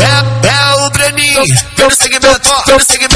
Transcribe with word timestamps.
É, 0.00 0.48
é 0.48 0.74
o 0.84 0.90
Breninho, 0.90 1.42
vem 1.76 1.86
no 1.86 1.94
segmento, 1.94 2.48
vem 2.66 2.74
no 2.76 2.84
segmento. 2.84 3.14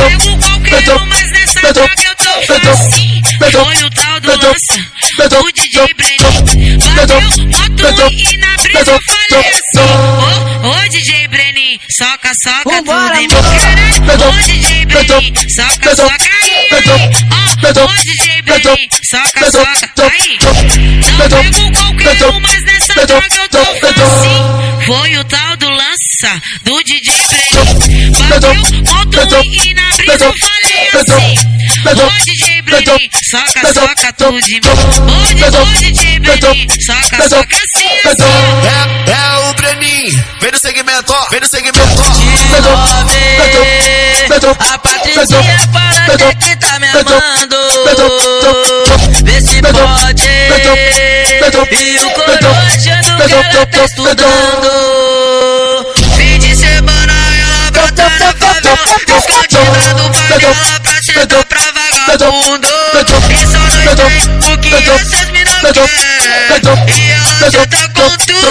Não 0.00 0.96
um, 0.96 1.06
mas 1.06 1.30
nessa 1.30 1.60
eu 1.66 2.16
tô 2.16 2.32
facinho. 2.64 3.22
Foi 3.38 3.84
o 3.84 3.90
tal 3.90 4.20
do 4.20 4.28
lança, 4.28 4.74
o 5.40 5.52
DJ 5.52 5.94
Brenin. 5.94 6.78
Bateu 6.96 7.20
moto 7.46 7.86
e 8.12 8.36
na 8.38 8.56
brisa 8.56 8.90
eu 8.90 8.98
falei 9.06 9.44
assim. 9.50 9.90
Ô 10.59 10.59
DJ 10.90 11.28
Brenin, 11.28 11.78
soca, 11.88 12.32
soca 12.42 12.64
tudo 12.64 12.90
em. 13.14 13.28
Ô 14.26 14.32
DJ 14.42 14.86
Brenin, 14.86 15.32
soca, 15.48 15.94
soca 15.94 16.14
aí. 16.42 16.68
Ó, 17.30 17.84
ô 17.84 17.92
DJ 18.02 18.42
Brenin, 18.42 18.88
soca, 19.08 19.50
soca 19.52 19.88
aí. 19.98 20.38
Não 21.00 21.28
pego 21.28 21.72
qualquer 21.72 22.26
um, 22.26 22.40
mas 22.40 22.62
nessa 22.64 23.06
droga 23.06 23.36
eu 23.36 23.48
tô 23.48 23.64
facinho. 23.64 24.80
Foi 24.84 25.16
o 25.16 25.24
tal 25.24 25.56
do 25.58 25.70
lança, 25.70 26.42
do 26.64 26.82
DJ 26.82 27.14
Brenin. 27.28 27.69
Moto 28.30 29.18
e 29.42 29.74
na 29.74 29.82
brisa 29.96 30.24
eu 30.24 30.32
falei 30.38 30.88
assim. 30.94 31.34
Ô 31.90 32.24
DJ 32.24 32.62
Brenin, 32.62 33.10
soca, 33.28 33.72
soca 33.74 34.12
tudo 34.12 34.40
de 34.40 34.54
mim. 34.54 34.60
Ô 34.68 35.64
DJ 35.80 36.20
Brenin, 36.20 36.68
soca, 36.80 37.28
soca 37.28 37.56
assim. 37.56 37.88
É, 38.64 39.10
é 39.10 39.50
o 39.50 39.54
Breninho, 39.54 40.24
vem 40.40 40.52
no 40.52 40.58
segmento, 40.58 41.12
vem 41.30 41.40
no 41.40 41.48
segmento. 41.48 41.80
A 44.58 44.78
Patricinha 44.78 45.58
fala 45.72 46.34
que 46.38 46.56
tá 46.56 46.78
me 46.78 46.86
amando. 46.88 47.56
Vê 49.24 49.40
se 49.40 49.60
pode. 49.60 50.30
E 51.72 51.98
o 51.98 52.10
coroa 52.10 52.58
achando 52.68 53.26
que 53.26 53.32
ela 53.32 53.66
tá 53.66 53.84
estudando. 53.84 55.29
E 63.30 63.46
só 63.46 63.58
o 64.52 64.58
que 64.58 64.68
essas. 64.74 65.12
E 66.88 67.10
ela 67.10 67.66
tá 67.68 67.88
com 67.88 68.10
tudo. 68.26 68.44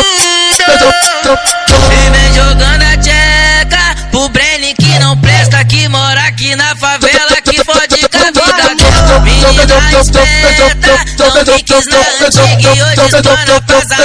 E 1.91 2.09
vem 2.09 2.33
jogando 2.33 2.83
a 2.83 2.97
tcheca 2.97 3.95
pro 4.11 4.29
Brenny 4.29 4.73
que 4.75 4.99
não 4.99 5.17
presta, 5.17 5.63
que 5.65 5.87
mora 5.87 6.21
aqui 6.21 6.55
na 6.55 6.75
favela, 6.75 7.41
que 7.43 7.63
fode 7.63 8.07
com 8.09 8.17
a 8.17 8.31
vida 8.31 8.75
dela. 8.75 9.19
Menina 9.21 9.65
esperta, 10.01 10.93
não 11.17 11.53
me 11.53 11.63
quis 11.63 11.85
na 11.87 11.97
antiga 12.25 12.69
e 12.75 12.81
hoje 12.81 13.01
estou 13.01 13.21
na 13.21 13.45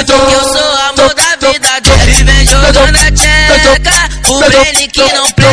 que 0.04 0.12
eu 0.12 0.44
sou 0.44 0.76
amor 0.88 1.14
da 1.14 1.36
vida 1.40 1.80
dela. 1.80 2.10
E 2.10 2.22
vem 2.24 2.46
jogando 2.46 2.96
a 2.96 3.10
tcheca 3.12 4.08
pro 4.22 4.38
Brenny 4.40 4.88
que 4.88 5.02
não 5.12 5.30
presta, 5.30 5.43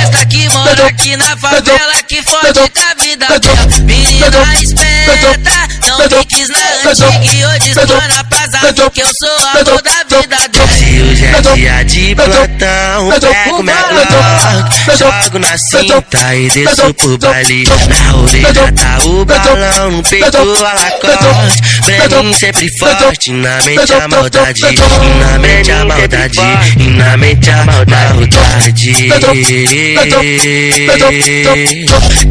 mora 0.81 0.87
aqui 0.87 1.15
na 1.15 1.37
favela, 1.37 2.03
que 2.07 2.21
fode 2.23 2.59
com 2.59 2.81
a 2.81 3.03
vida 3.03 3.39
dela. 3.39 3.67
Menina 3.83 4.55
esperta, 4.61 5.51
não 5.87 5.97
me 5.99 6.25
quis 6.25 6.49
na 6.49 6.89
antiga 6.89 7.35
e 7.35 7.45
hoje 7.45 7.69
estou 7.69 8.01
na 8.01 8.23
passada, 8.23 8.89
que 8.89 9.01
eu 9.01 9.09
sou 9.19 9.47
amor 9.49 9.81
da 9.81 10.03
vida 10.09 10.47
dela. 10.49 11.10
É 11.33 11.41
dia 11.55 11.83
de 11.83 12.15
plantão, 12.15 13.09
pego 13.19 13.63
minha 13.63 13.81
Glock, 13.91 14.97
jogo 14.97 15.39
na 15.39 15.57
cinta 15.57 16.35
e 16.35 16.49
desço 16.49 16.93
pro 16.93 17.17
baile. 17.17 17.63
Na 17.65 18.15
orelha 18.17 18.71
tá 18.73 18.97
o 19.05 19.25
balão, 19.25 19.91
no 19.91 20.03
peito 20.03 20.37
a 20.37 20.43
lacoste. 20.43 21.61
Breninho 21.85 22.33
sempre 22.37 22.67
forte, 22.77 23.31
na 23.31 23.57
mente 23.63 23.93
a 23.93 24.07
maldade, 24.07 24.61
e 24.65 25.19
na 25.19 25.39
mente 25.39 25.71
a 25.71 25.85
maldade, 25.85 26.39
e 26.77 26.87
na 26.89 27.17
mente 27.17 27.49
a 27.49 27.65
maldade. 27.65 28.31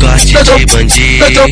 Corte 0.01 0.33
de 0.45 0.67
bandido, 0.67 1.47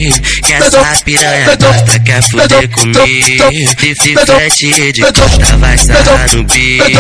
que 0.45 0.53
essa 0.53 1.03
piranha 1.05 1.57
gosta, 1.57 1.99
quer 2.01 2.23
fuder 2.31 2.69
comigo. 2.69 3.51
De 3.79 3.95
frente 3.95 4.93
de 4.93 5.03
costa 5.03 5.57
vai 5.59 5.79
sarrar 5.79 6.35
no 6.35 6.45
bico, 6.45 6.99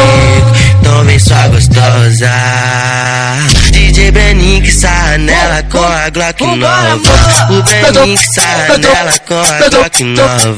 então 0.81 1.05
vem 1.05 1.19
sua 1.19 1.49
gostosa. 1.49 2.31
DJ 3.71 4.11
Breninho 4.11 4.63
que 4.63 4.73
sarra 4.73 5.19
nela 5.19 5.63
com 5.65 5.83
a 5.83 6.11
Glock 6.11 6.45
nova. 6.45 7.51
O 7.51 7.63
Breninho 7.63 8.19
que 8.19 8.35
sarra 8.35 8.79
nela 8.79 9.19
com 9.27 9.41
a 9.41 9.69
Glock 9.69 10.05
nova. 10.05 10.57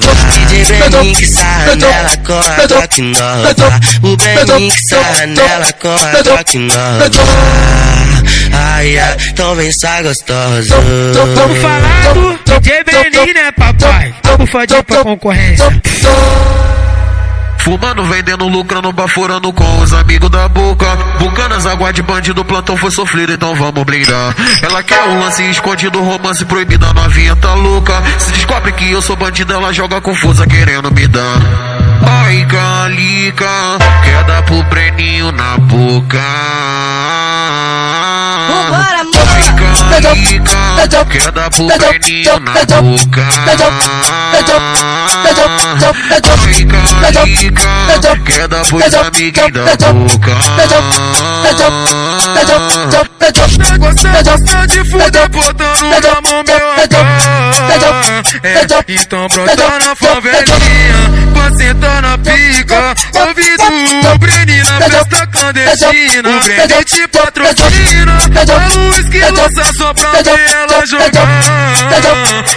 DJ 0.48 0.64
Breninho 0.64 1.16
que 1.16 1.26
sarra 1.26 1.76
nela 1.76 2.16
com 2.26 2.38
a 2.38 2.66
Glock 2.66 3.02
nova. 3.02 3.80
O 4.02 4.16
Breninho 4.16 4.72
que 4.72 4.88
sarra 4.88 5.26
nela 5.26 5.72
com 5.74 5.88
a 5.88 6.22
Glock 6.22 6.58
nova. 6.58 7.10
Ai, 8.52 8.98
ai, 8.98 9.16
então 9.30 9.54
vem 9.54 9.72
sua 9.72 10.02
gostosa. 10.02 10.76
Vamos 11.34 11.58
falar 11.58 12.14
do 12.14 12.38
DJ 12.44 12.84
Brenin, 12.84 13.32
né, 13.32 13.52
papai? 13.52 14.14
Vamos 14.24 14.50
fazer 14.50 14.82
pra 14.84 15.02
concorrência. 15.02 15.82
Fumando, 17.62 18.04
vendendo, 18.04 18.48
lucrando, 18.48 18.90
baforando 18.92 19.52
com 19.52 19.78
os 19.80 19.92
amigos 19.92 20.30
da 20.30 20.48
boca. 20.48 20.86
Bucanas, 21.18 21.66
água 21.66 21.92
de 21.92 22.02
bandido, 22.02 22.44
plantão 22.44 22.76
foi 22.76 22.90
sofrido, 22.90 23.32
então 23.32 23.54
vamos 23.54 23.84
blindar. 23.84 24.34
Ela 24.62 24.82
quer 24.82 25.02
um 25.04 25.20
lance 25.20 25.42
escondido, 25.50 26.02
romance 26.02 26.44
proibido, 26.44 26.86
a 26.86 26.94
novinha 26.94 27.36
tá 27.36 27.54
louca. 27.54 28.02
Se 28.18 28.32
descobre 28.32 28.72
que 28.72 28.90
eu 28.90 29.02
sou 29.02 29.14
bandido, 29.14 29.52
ela 29.52 29.72
joga 29.72 30.00
confusa, 30.00 30.46
querendo 30.46 30.90
me 30.90 31.06
dar. 31.06 31.38
Ai, 32.02 32.46
calica, 32.46 33.46
quer 34.04 34.24
dar 34.24 34.42
pro 34.42 34.62
Breninho 34.64 35.30
na 35.30 35.58
boca. 35.58 36.18
Vambora, 38.48 39.00
amor. 39.00 39.19
Ai, 39.40 40.00
calica, 40.02 41.06
quer 41.10 41.32
dar 41.32 41.50
pro 41.50 41.66
Breninho 41.66 42.40
na 42.40 42.82
boca. 42.82 43.22
Ai, 46.12 47.12
calica, 47.12 47.62
quer 48.24 48.48
dar 48.48 48.64
pros 48.66 48.94
amiguinhos 48.94 49.76
da 49.78 49.92
boca. 49.92 50.32
Você 53.80 54.08
gosta 54.24 54.66
de 54.66 54.90
fuder 54.90 55.28
botando 55.30 55.80
na 56.02 56.20
mão 56.20 56.42
meu 56.46 56.72
AK 56.72 56.94
É, 58.42 58.66
então 58.88 59.26
brota 59.28 59.56
na 59.56 59.96
favelinha 59.96 61.19
Pra 61.40 61.56
sentar 61.56 62.02
na 62.02 62.18
pica. 62.18 62.94
Ouvido 63.14 63.64
o 64.12 64.18
Breni 64.18 64.58
na 64.58 64.80
festa 64.80 65.26
clandestina. 65.26 66.28
O 66.28 66.40
Breni 66.40 66.84
te 66.84 67.08
patrocina 67.08 68.18
A 68.18 68.74
luz 68.74 69.08
que 69.08 69.20
lança 69.20 69.72
só 69.78 69.94
pra 69.94 70.10
ver 70.22 70.50
ela 70.50 70.86
jogar. 70.86 71.80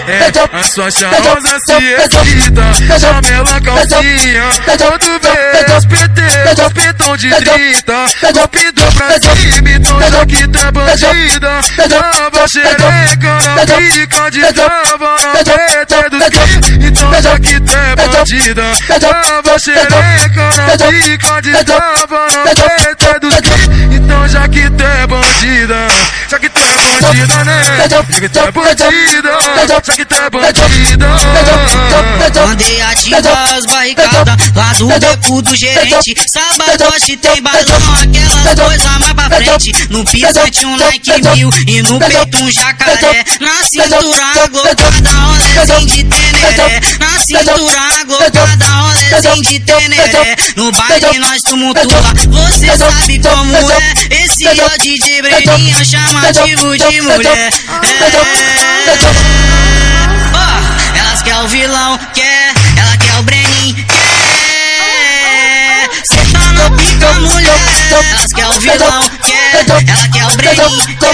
É, 0.07 0.57
a 0.57 0.63
sua 0.63 0.91
charmosa 0.91 1.57
se 1.65 1.73
excita. 1.73 2.99
Chama 2.99 3.21
ela 3.29 3.61
calcinha. 3.61 4.43
Quando 4.65 5.19
vê 5.21 5.77
os 5.77 5.85
PT, 5.85 6.21
os 6.65 6.73
petão 6.73 7.17
de 7.17 7.29
30 7.29 7.93
Golpe 8.33 8.71
pra 8.95 9.19
cima, 9.19 9.69
então 9.69 9.99
já 10.01 10.25
que 10.25 10.43
é 10.43 10.71
bandida. 10.71 11.59
Tava 11.89 12.47
xereca 12.47 13.37
na 13.55 13.65
pica 13.77 14.31
de 14.31 14.41
tava 14.53 15.15
na 15.33 15.43
PT 15.43 16.09
dos 16.09 16.29
Então 17.13 17.21
já 17.21 17.39
que 17.39 17.59
tu 17.59 17.71
é 17.71 17.95
bandida 17.95 18.63
Tava 18.99 19.59
xereca 19.59 20.49
na 20.57 20.77
pica 20.89 21.41
de 21.41 21.63
tava 21.63 22.27
na 22.43 23.19
dos 23.19 23.35
Então 23.95 24.27
já 24.27 24.47
que 24.47 24.69
tu 24.71 24.83
é 24.83 25.07
bandida 25.07 25.87
Já 26.27 26.39
que 26.39 26.49
tu 26.49 26.59
é 26.59 27.01
bandida 27.01 27.43
né 27.43 27.87
Já 27.87 28.03
que 28.03 28.29
tu 28.29 28.39
é 28.39 28.51
bandida 28.51 29.29
Já 29.85 29.93
que 29.93 30.05
tu 30.05 30.15
é 30.15 30.29
bandida 30.31 31.07
Mandei 32.45 32.81
ativar 32.81 33.53
as 33.53 33.65
barricadas 33.65 34.51
lá 34.55 34.73
do 34.73 34.87
beco 34.87 35.41
do 35.41 35.55
gerente. 35.55 36.13
Sabadote 36.27 37.17
tem 37.17 37.41
balão, 37.41 37.61
aquelas 38.01 38.59
coisas 38.59 38.99
mais 38.99 39.13
pra 39.13 39.29
frente. 39.29 39.71
No 39.89 40.03
pisante 40.05 40.65
um 40.65 40.75
like 40.77 41.11
mil 41.35 41.49
e 41.67 41.81
no 41.81 41.99
peito 41.99 42.43
um 42.43 42.51
jacaré. 42.51 43.23
Na 43.39 43.63
cintura 43.63 44.47
glocada, 44.51 45.09
rolezinho 45.09 45.85
de 45.87 46.03
teneré. 46.03 46.79
Na 47.13 47.19
cintura 47.19 48.03
glocada, 48.07 48.65
rolezinho 48.65 49.43
de 49.43 49.59
teneré. 49.59 50.35
No 50.55 50.71
baile 50.71 51.19
nós 51.19 51.43
tumultua, 51.43 52.01
você 52.27 52.75
sabe 52.75 53.19
como 53.19 53.55
é. 53.71 53.93
Esse 54.23 54.47
é 54.47 54.65
o 54.65 54.77
DJ 54.79 55.21
Breninha 55.21 55.85
chamativo 55.85 56.75
de 56.75 57.01
mulher. 57.01 57.37
É. 57.37 57.51
Elas 60.97 61.21
quer 61.21 61.35
o 61.37 61.47
vilão, 61.47 61.99
quer, 62.15 62.51
ela 62.77 62.97
quer 62.97 63.19
o 63.19 63.23
Brenin, 63.23 63.75
quer. 63.75 63.93
Cê 66.05 66.15
tá 66.33 66.51
na 66.53 66.71
pica, 66.71 67.13
mulher. 67.19 67.59
Elas 68.11 68.33
quer 68.33 68.47
o 68.47 68.59
vilão, 68.59 69.01
quer, 69.21 69.65
ela 69.87 70.07
quer 70.09 70.25
o 70.25 70.35
Brenin, 70.35 70.97
quer. 70.99 71.13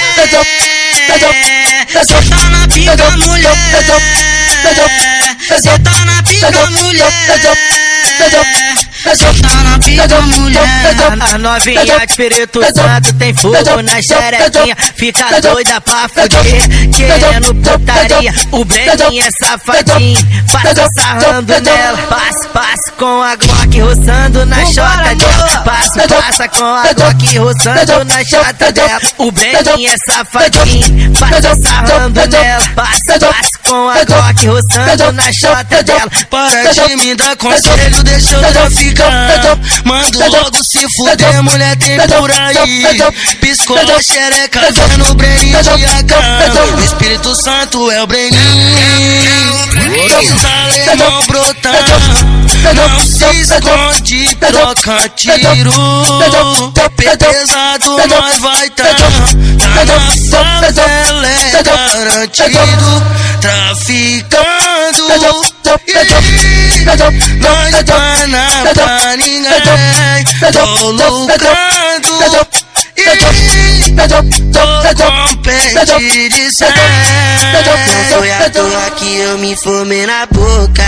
Senta 2.06 2.50
na 2.50 2.68
pica, 2.68 3.12
mulher. 3.18 3.50
Senta 5.58 6.06
na 6.06 6.22
pica, 6.24 6.70
mulher. 6.70 7.10
Senta 9.02 9.56
na 9.64 9.80
pica, 9.80 10.22
mulher. 10.22 10.96
A 11.22 11.38
novinha 11.38 11.86
de 11.86 11.92
Espírito 12.06 12.62
Santo 12.76 13.14
tem 13.14 13.34
fogo 13.34 13.82
na 13.82 14.02
xerequinha. 14.02 14.76
Fica 14.96 15.42
doida 15.42 15.80
pra 15.80 16.10
fuder, 16.10 16.68
querendo 16.94 17.56
putaria. 17.56 18.34
O 18.52 18.66
Beninho 18.66 19.24
é 19.24 19.30
safadinho, 19.42 20.20
passa 20.52 20.88
sarrando 20.98 21.62
nela. 21.62 21.98
Passa, 22.10 22.50
passa 22.50 22.92
com 22.98 23.22
a 23.22 23.36
Glock 23.38 23.80
roçando 23.80 24.46
na 24.46 24.66
chota 24.66 25.16
dela. 25.16 25.62
Passa, 25.64 26.08
passa 26.08 26.48
com 26.50 26.66
a 26.66 26.94
Glock 26.94 27.38
roçando 27.38 28.06
na 28.06 28.26
chota 28.26 28.72
dela. 28.72 29.00
O 29.18 29.32
Beninho 29.32 29.92
é 29.92 29.96
safadinho, 30.12 31.14
passa 31.18 31.56
sarrando 31.62 32.28
nela. 32.28 32.68
Passa, 32.76 33.20
passa 33.20 33.60
com 33.64 33.90
a 33.90 34.04
Glock 34.04 34.48
roçando 34.48 35.14
na 35.14 35.32
chota 35.32 35.84
dela. 35.84 36.12
Para 36.30 36.72
de 36.74 36.96
me 36.98 37.16
dar 37.16 37.36
conselho, 37.38 38.04
deixa 38.04 38.36
eu 38.36 38.70
traficar. 38.94 39.58
Mando 39.86 40.20
logo 40.20 40.64
se 40.64 40.86
fuder, 40.96 41.44
mulher 41.44 41.76
tem 41.78 41.98
por 41.98 42.32
aí. 42.32 42.84
Piscou 43.42 43.78
a 43.78 44.02
xereca, 44.02 44.62
vendo 44.72 45.10
o 45.10 45.14
Breninho 45.16 45.62
de 45.64 45.86
AK. 45.86 46.12
O 46.78 46.84
Espírito 46.84 47.36
Santo 47.36 47.92
é 47.92 48.02
o 48.02 48.08
Breninho. 48.08 48.40
Os 50.20 50.46
alemão 50.46 51.26
brotar. 51.28 52.39
Não 52.76 53.00
se 53.06 53.26
esconde, 53.42 54.36
troca 54.36 55.10
tiro. 55.16 55.72
Pesado, 56.98 57.98
nós 58.08 58.40
vai 58.40 58.70
tá. 58.72 58.84
Tá 59.60 59.86
na 59.86 60.00
favela, 60.32 61.28
é 61.28 61.64
garantido. 61.64 63.04
Traficando. 63.40 65.04
Nós 67.40 67.72
tá 67.86 68.28
na 68.28 68.46
pra 68.74 69.16
ninguém. 69.16 70.24
Tô 70.52 70.92
lucrando. 70.92 72.10
Tô 72.32 73.30
compete 75.76 76.30
de 76.30 76.50
foi 78.10 78.32
à 78.32 78.50
toa 78.50 78.90
que 78.98 79.18
eu 79.18 79.38
me 79.38 79.56
formei 79.58 80.06
na 80.06 80.26
boca. 80.26 80.88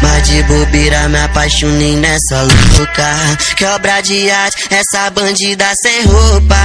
Mas 0.00 0.28
de 0.28 0.42
bobeira 0.44 1.08
me 1.08 1.18
apaixonei 1.18 1.96
nessa 1.96 2.42
louca. 2.42 3.16
Que 3.56 3.64
obra 3.66 4.00
de 4.00 4.30
arte, 4.30 4.68
essa 4.70 5.10
bandida 5.10 5.66
sem 5.82 6.04
roupa. 6.04 6.56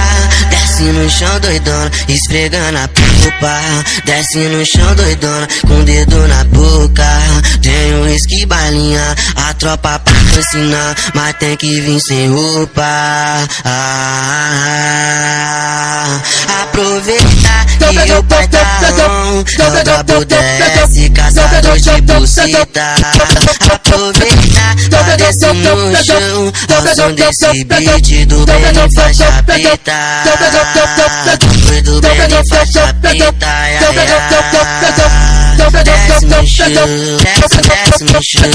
Desce 0.50 0.82
no 0.82 1.10
chão 1.10 1.40
doidona, 1.40 1.90
esfregando 2.08 2.78
a 2.78 2.86
pupa. 2.88 3.58
Desce 4.04 4.38
no 4.38 4.64
chão 4.66 4.94
doidona, 4.94 5.48
com 5.66 5.80
o 5.80 5.84
dedo 5.84 6.28
na 6.28 6.44
boca. 6.44 7.08
Um 7.88 8.02
whisky 8.02 8.44
balinha, 8.46 9.16
a 9.36 9.54
tropa 9.54 9.98
patrocinar. 9.98 10.94
Mas 11.14 11.34
tem 11.38 11.56
que 11.56 11.80
vir 11.80 11.98
sem 12.00 12.30
roupa. 12.30 12.84
Ah, 13.64 15.77
aproveita 16.62 17.66
que 17.78 18.12
o 18.12 18.22
pai 18.24 18.48
tá 18.48 18.58
on. 19.08 19.44
É 19.76 19.84
double 19.84 20.24
desce, 20.24 21.10
caçador 21.10 21.78
de 21.78 22.00
buceta. 22.02 22.94
Aproveita, 23.72 24.64
tá 24.90 25.16
descendo 25.16 25.76
no 25.76 26.04
chão. 26.04 26.52
Ao 26.74 26.94
som 26.94 27.12
desse 27.14 27.64
beat 27.64 28.26
do 28.26 28.44
Benny 28.46 28.94
faixa 28.94 29.42
preta. 29.44 29.98
Foi 31.66 31.82
do 31.82 32.00
Benny 32.00 32.48
faixa 32.48 32.94
preta. 33.00 33.46
Ai, 33.46 33.76
ai, 33.76 33.98
ai. 33.98 35.38
Desce 35.84 36.24
no 36.26 36.46
chão, 36.46 36.68
desce, 37.22 37.60
desce 37.62 38.04
no 38.04 38.20
chão. 38.22 38.50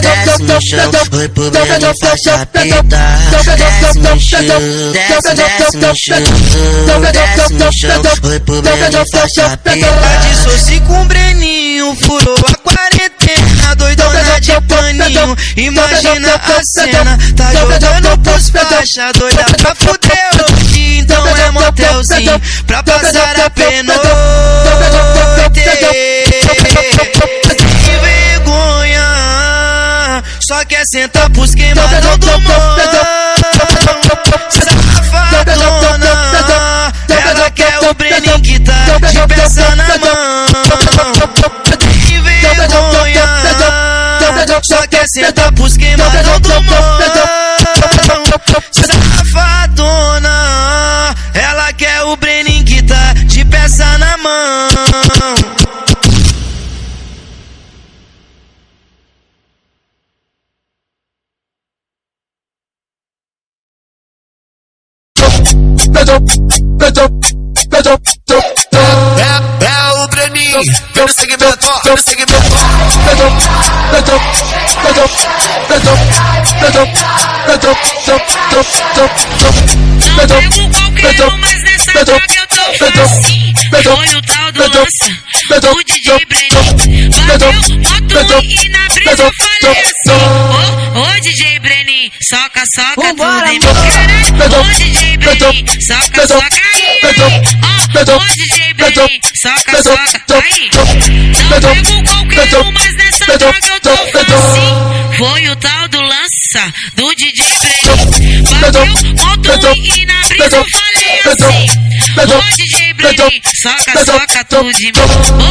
Desce 0.00 0.42
no 0.42 0.58
chão, 0.60 0.90
foi 1.10 1.28
pro 1.28 1.50
Benny 1.50 1.92
faixa 2.00 2.46
preta. 2.46 2.98
Desce 3.30 3.98
no 3.98 4.20
chão, 4.20 4.40
desce, 4.92 5.34
desce 5.34 5.76
no 5.76 5.92
chão. 5.96 6.29
Desce. 7.12 7.54
Dissoci 10.28 10.80
com 10.80 11.02
o 11.02 11.04
Breninho, 11.04 11.94
furou 11.96 12.36
a 12.46 12.54
quarentena, 12.54 13.74
doidona 13.76 14.40
de 14.40 14.60
paninho. 14.62 15.36
Imagina 15.56 16.34
a 16.34 16.62
cena, 16.62 17.18
tá 17.36 17.52
jogando 17.52 18.18
pros 18.18 18.50
faixa, 18.50 19.12
doida 19.18 19.44
pra 19.56 19.74
fuder 19.74 20.30
hoje. 20.48 20.98
Então 20.98 21.26
é 21.36 21.50
motelzinho, 21.50 22.40
pra 22.66 22.82
passar 22.82 23.40
a 23.40 23.50
pena. 23.50 23.94
Sem 23.94 24.76
vergonha, 24.76 25.50
só 30.40 30.64
quer 30.64 30.84
sentar 30.86 31.28
pros 31.30 31.54
queimadão 31.54 32.16
do 32.18 32.26
mão. 32.26 32.76
Safadona, 35.10 36.10
ela 37.08 37.50
quer 37.50 37.78
o 37.80 37.94
Breninho 37.94 38.40
que 38.40 38.58
tá 38.60 38.72
de 38.98 39.34
peça 39.34 39.76
na 39.76 39.86
mão. 39.98 40.46
Sem 42.40 42.54
vergonha, 42.54 43.26
só 44.62 44.86
quer 44.86 45.06
sentar 45.08 45.52
pros 45.52 45.76
queimadão 45.76 46.40
do 46.40 46.48
mão. 46.48 47.00
É, 66.00 66.02
é 66.02 66.06
vem 70.50 71.04
no 71.06 71.12
segmento, 71.12 71.72
vem 71.84 71.94
no 71.94 72.02
segmento. 72.02 72.32
Um, 73.12 73.38
tô 82.78 83.02
assim. 83.02 83.52
Foi 83.70 84.16
o 84.16 84.22
tal 84.22 84.52
do 84.52 84.62
lança, 84.62 85.06
o 85.70 85.84
DJ 85.84 86.26
Brenin. 86.26 87.10
Bateu 87.26 87.52
moto 87.78 88.14
e 88.42 88.68
na 88.68 88.88
brisa 88.88 89.22
eu 89.22 89.32
falei 89.32 89.78
assim. 89.80 90.20
Ô, 90.94 91.00
ô 91.00 91.20
DJ 91.20 91.58
Brenin, 91.60 92.10
soca, 92.28 92.64
soca 92.74 92.94
Vambora, 92.96 93.46
tudo 93.46 93.52
em 93.52 93.58
meu 93.60 93.74
caralho. 93.74 94.60
Ô 94.60 94.64
DJ 94.74 95.16
Brenin, 95.18 95.64
soca, 95.80 96.26
soca 96.26 96.60
aí. 96.74 97.00
Ó, 97.62 98.16
ô 98.16 98.18
DJ 98.34 98.74
Brenin, 98.74 99.20
soca, 99.34 99.82
soca. 99.82 100.39
Não 100.40 101.60
pego 101.60 102.00
qualquer 102.04 102.56
um, 102.58 102.72
mas 102.72 102.94
nessa 102.94 103.26
droga 103.38 103.58
eu 103.68 103.80
tô 103.80 103.90
assim. 103.90 104.72
Foi 105.18 105.48
o 105.48 105.56
tal 105.56 105.88
do 105.88 106.00
lança, 106.00 106.72
do 106.94 107.14
DJ 107.14 107.44
Brenin. 107.60 108.42
Bateu 108.60 108.86
moto 108.86 109.50
e 109.76 110.06
na 110.06 110.20
brisa 110.28 110.56
eu 110.56 110.64
falei 110.72 111.20
assim. 111.26 111.66
Ô 112.20 112.42
DJ 112.56 112.92
Brenin, 112.94 113.40
soca, 113.60 114.04
soca 114.04 114.44
tudo 114.44 114.70
em 114.80 114.86
mim. 114.86 114.92
Ô, 115.38 115.42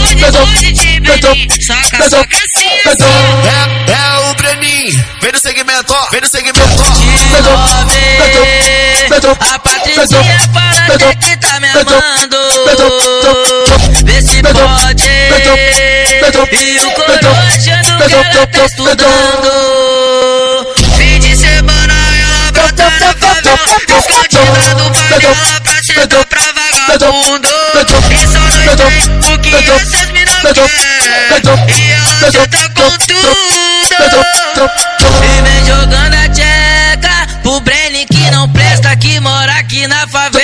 DJ 0.60 1.00
Brenin, 1.02 1.48
soca, 1.62 2.10
soca 2.10 2.38
assim, 2.38 2.80
assim. 2.86 3.14
É, 3.46 3.48
é 3.92 4.18
o 4.30 4.34
Breninho, 4.34 5.06
vem 5.22 5.32
no 5.32 5.40
segmento, 5.40 5.94
vem 6.12 6.22
no 6.22 6.28
segmento. 6.28 6.60
De 6.60 7.42
nove, 7.42 8.00
a 9.40 9.60
Patricinha 9.60 10.40
fala 10.54 10.98
que 11.20 11.38
tá 11.38 11.60
me 11.60 11.68
amando. 11.70 12.38
Pode. 14.54 15.10
E 16.52 16.80
o 16.80 16.92
coroa 16.92 17.40
achando 17.48 18.08
que 18.08 18.14
ela 18.14 18.48
tá 18.48 18.66
estudando. 18.66 19.50
Fim 20.98 21.20
de 21.20 21.36
semana 21.36 21.94
ela 21.94 22.52
brota 22.52 22.90
na 23.00 23.14
favela. 23.14 23.60
Escondida 24.00 24.76
do 24.76 24.86
favela 24.94 25.62
pra 25.64 25.84
sentar 25.84 26.26
pra 26.26 26.42
vagabundo. 26.88 27.50
E 28.10 28.28
só 28.28 28.40
nós 28.40 28.76
tem 28.76 29.34
o 29.34 29.40
que 29.40 29.54
essas 29.72 30.10
mina 30.12 30.36
quer. 30.54 31.42
E 31.78 31.80
ela 31.92 32.32
já 32.32 32.48
tá 32.48 32.64
com 32.70 32.92
tudo. 33.06 33.32
E 35.24 35.42
vem 35.42 35.66
jogando 35.66 36.16
a 36.16 36.28
tcheca 36.30 37.28
pro 37.44 37.60
Brenny 37.62 38.06
que 38.06 38.32
não 38.32 38.48
presta, 38.50 38.96
que 38.96 39.20
mora 39.20 39.52
aqui 39.54 39.88
na 39.88 40.08
favela, 40.08 40.39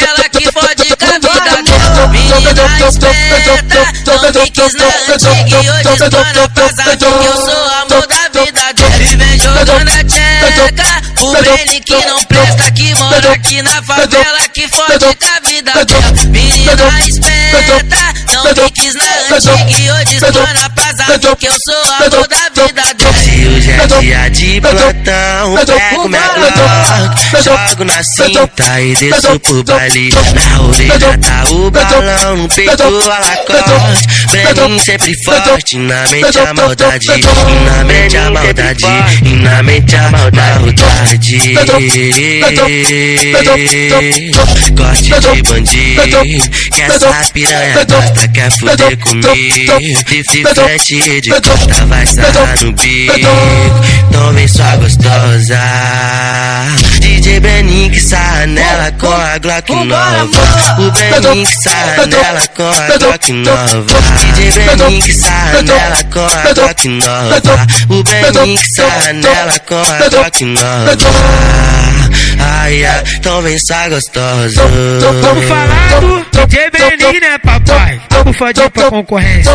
que 11.86 12.06
não 12.06 12.24
presta, 12.24 12.72
que 12.72 12.96
mora 12.96 13.32
aqui 13.32 13.62
na 13.62 13.82
favela, 13.84 14.50
que 14.54 14.68
fode 14.68 15.15
com 15.15 15.27
a 15.27 15.39
vida 15.48 15.86
dela. 15.86 16.12
Menina 16.27 17.08
esperta, 17.08 17.98
não 18.34 18.44
me 18.44 18.72
quis 18.72 18.94
na 18.96 19.36
antiga 19.36 19.80
e 19.80 19.92
hoje 19.92 20.15
estou 20.15 20.42
na 20.42 20.70
praza 20.70 21.36
que 21.38 21.48
eu 21.48 21.56
sou 21.63 21.94
amor 21.94 22.27
da 22.27 22.50
vida 22.54 22.94
dela. 22.96 23.25
Dia 23.88 24.30
de 24.30 24.60
plantão, 24.62 25.56
pego 25.65 26.10
minha 26.10 26.22
Glock, 26.36 27.44
jogo 27.44 27.84
na 27.86 28.04
cinta 28.04 28.82
e 28.82 28.96
desço 28.96 29.39
pro 29.39 29.63
baile. 29.63 30.10
Na 30.34 30.62
orelha 30.62 31.18
tá 31.20 31.44
o 31.51 31.70
balão, 31.72 32.38
no 32.38 32.48
peito 32.50 32.84
a 32.84 32.89
lacoste. 32.89 34.08
Breninho 34.32 34.84
sempre 34.84 35.13
forte, 35.24 35.77
na 35.77 36.04
mente 36.08 36.39
a 36.39 36.54
maldade, 36.54 37.08
e 37.12 37.65
na 37.65 37.84
mente 37.84 38.18
a 38.18 38.32
maldade, 38.32 38.86
e 39.24 39.36
na 39.36 39.63
mente 39.63 39.96
a 39.96 40.10
maldade. 40.10 40.75
Corte 44.75 45.10
de 45.20 45.44
bandido, 45.44 46.50
que 46.74 46.82
essa 46.82 47.34
piranha 47.34 47.86
gosta, 47.86 48.27
quer 48.30 48.51
fuder 48.51 48.98
comigo. 48.98 49.25
De 50.10 50.24
frente 50.24 51.22
de 51.22 51.30
costa 51.42 51.86
vai 51.86 52.06
sarrar 52.06 52.63
no 52.63 52.72
bico, 52.74 53.30
vem 54.36 54.48
sua 54.48 54.75
gostosa. 54.77 55.60
DJ 57.00 57.39
Breninho 57.39 57.91
que 57.91 58.00
sarra 58.00 58.46
nela 58.48 58.91
com 59.00 59.12
a 59.12 59.38
Glock 59.39 59.72
nova. 59.74 60.79
O 60.79 60.91
Breninho 60.91 61.46
que 61.46 61.63
sarra 61.63 62.05
nela 62.05 62.48
com 62.55 62.70
a 62.70 62.98
Glock 62.98 63.32
nova. 63.32 64.01
DJ 64.36 64.51
Breninho 64.51 65.01
que 65.01 65.13
sarra 65.13 65.62
nela 65.62 66.03
com 66.12 66.20
a 66.20 66.53
Glock 66.53 66.88
nova. 66.88 67.67
O 67.89 68.03
Breninho 68.03 68.58
que 68.58 68.75
sarra 68.75 69.13
nela 69.13 69.60
com 69.60 69.82
a 69.82 70.10
Glock 70.10 70.46
nova. 70.46 70.98
Ai, 72.39 72.86
ai, 72.86 73.03
então 73.17 73.41
vem 73.41 73.58
sua 73.60 73.89
gostosa. 73.89 74.62
Vamos 75.22 75.46
falar 75.46 76.00
do 76.01 76.25
DJ 76.48 76.70
Benin, 76.72 77.20
né, 77.20 77.38
papai? 77.39 78.01
Vamos 78.12 78.38
fazer 78.38 78.70
pra 78.70 78.89
concorrência. 78.89 79.53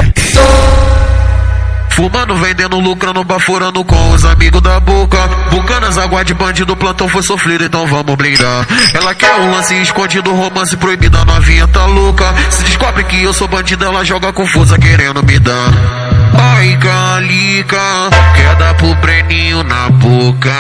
Fumando, 1.91 2.35
vendendo, 2.37 2.79
lucrando, 2.79 3.23
baforando 3.25 3.85
com 3.85 4.11
os 4.11 4.25
amigos 4.25 4.61
da 4.63 4.81
boca. 4.81 5.19
Bucanas, 5.51 5.99
água 5.99 6.25
de 6.25 6.35
bandido, 6.35 6.77
plantão 6.77 7.09
foi 7.09 7.23
sofrido, 7.23 7.65
então 7.65 7.87
vamos 7.87 8.15
brindar. 8.15 8.67
Ela 8.95 9.15
quer 9.15 9.35
um 9.37 9.51
lance 9.51 9.75
escondido, 9.81 10.33
romance 10.35 10.77
proibido, 10.77 11.19
a 11.19 11.25
novinha 11.25 11.67
tá 11.69 11.85
louca. 11.87 12.35
Se 12.51 12.65
descobre 12.65 13.05
que 13.05 13.23
eu 13.23 13.33
sou 13.33 13.49
bandido, 13.49 13.85
ela 13.85 14.05
joga 14.05 14.33
confusa, 14.33 14.79
querendo 14.79 15.23
me 15.23 15.39
dar. 15.39 15.71
Ai, 16.33 16.79
calica, 16.79 18.11
quer 18.35 18.57
dar 18.57 18.75
pro 18.75 18.95
Breninho 18.97 19.63
na 19.63 19.89
boca. 19.91 20.51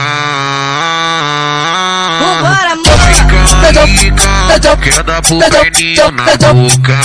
Vambora, 2.20 2.72
amor. 2.72 2.84
Quer 4.82 5.02
dar 5.02 5.22
pro 5.22 5.38
Breninho 5.38 6.10
na 6.12 6.52
boca. 6.52 6.98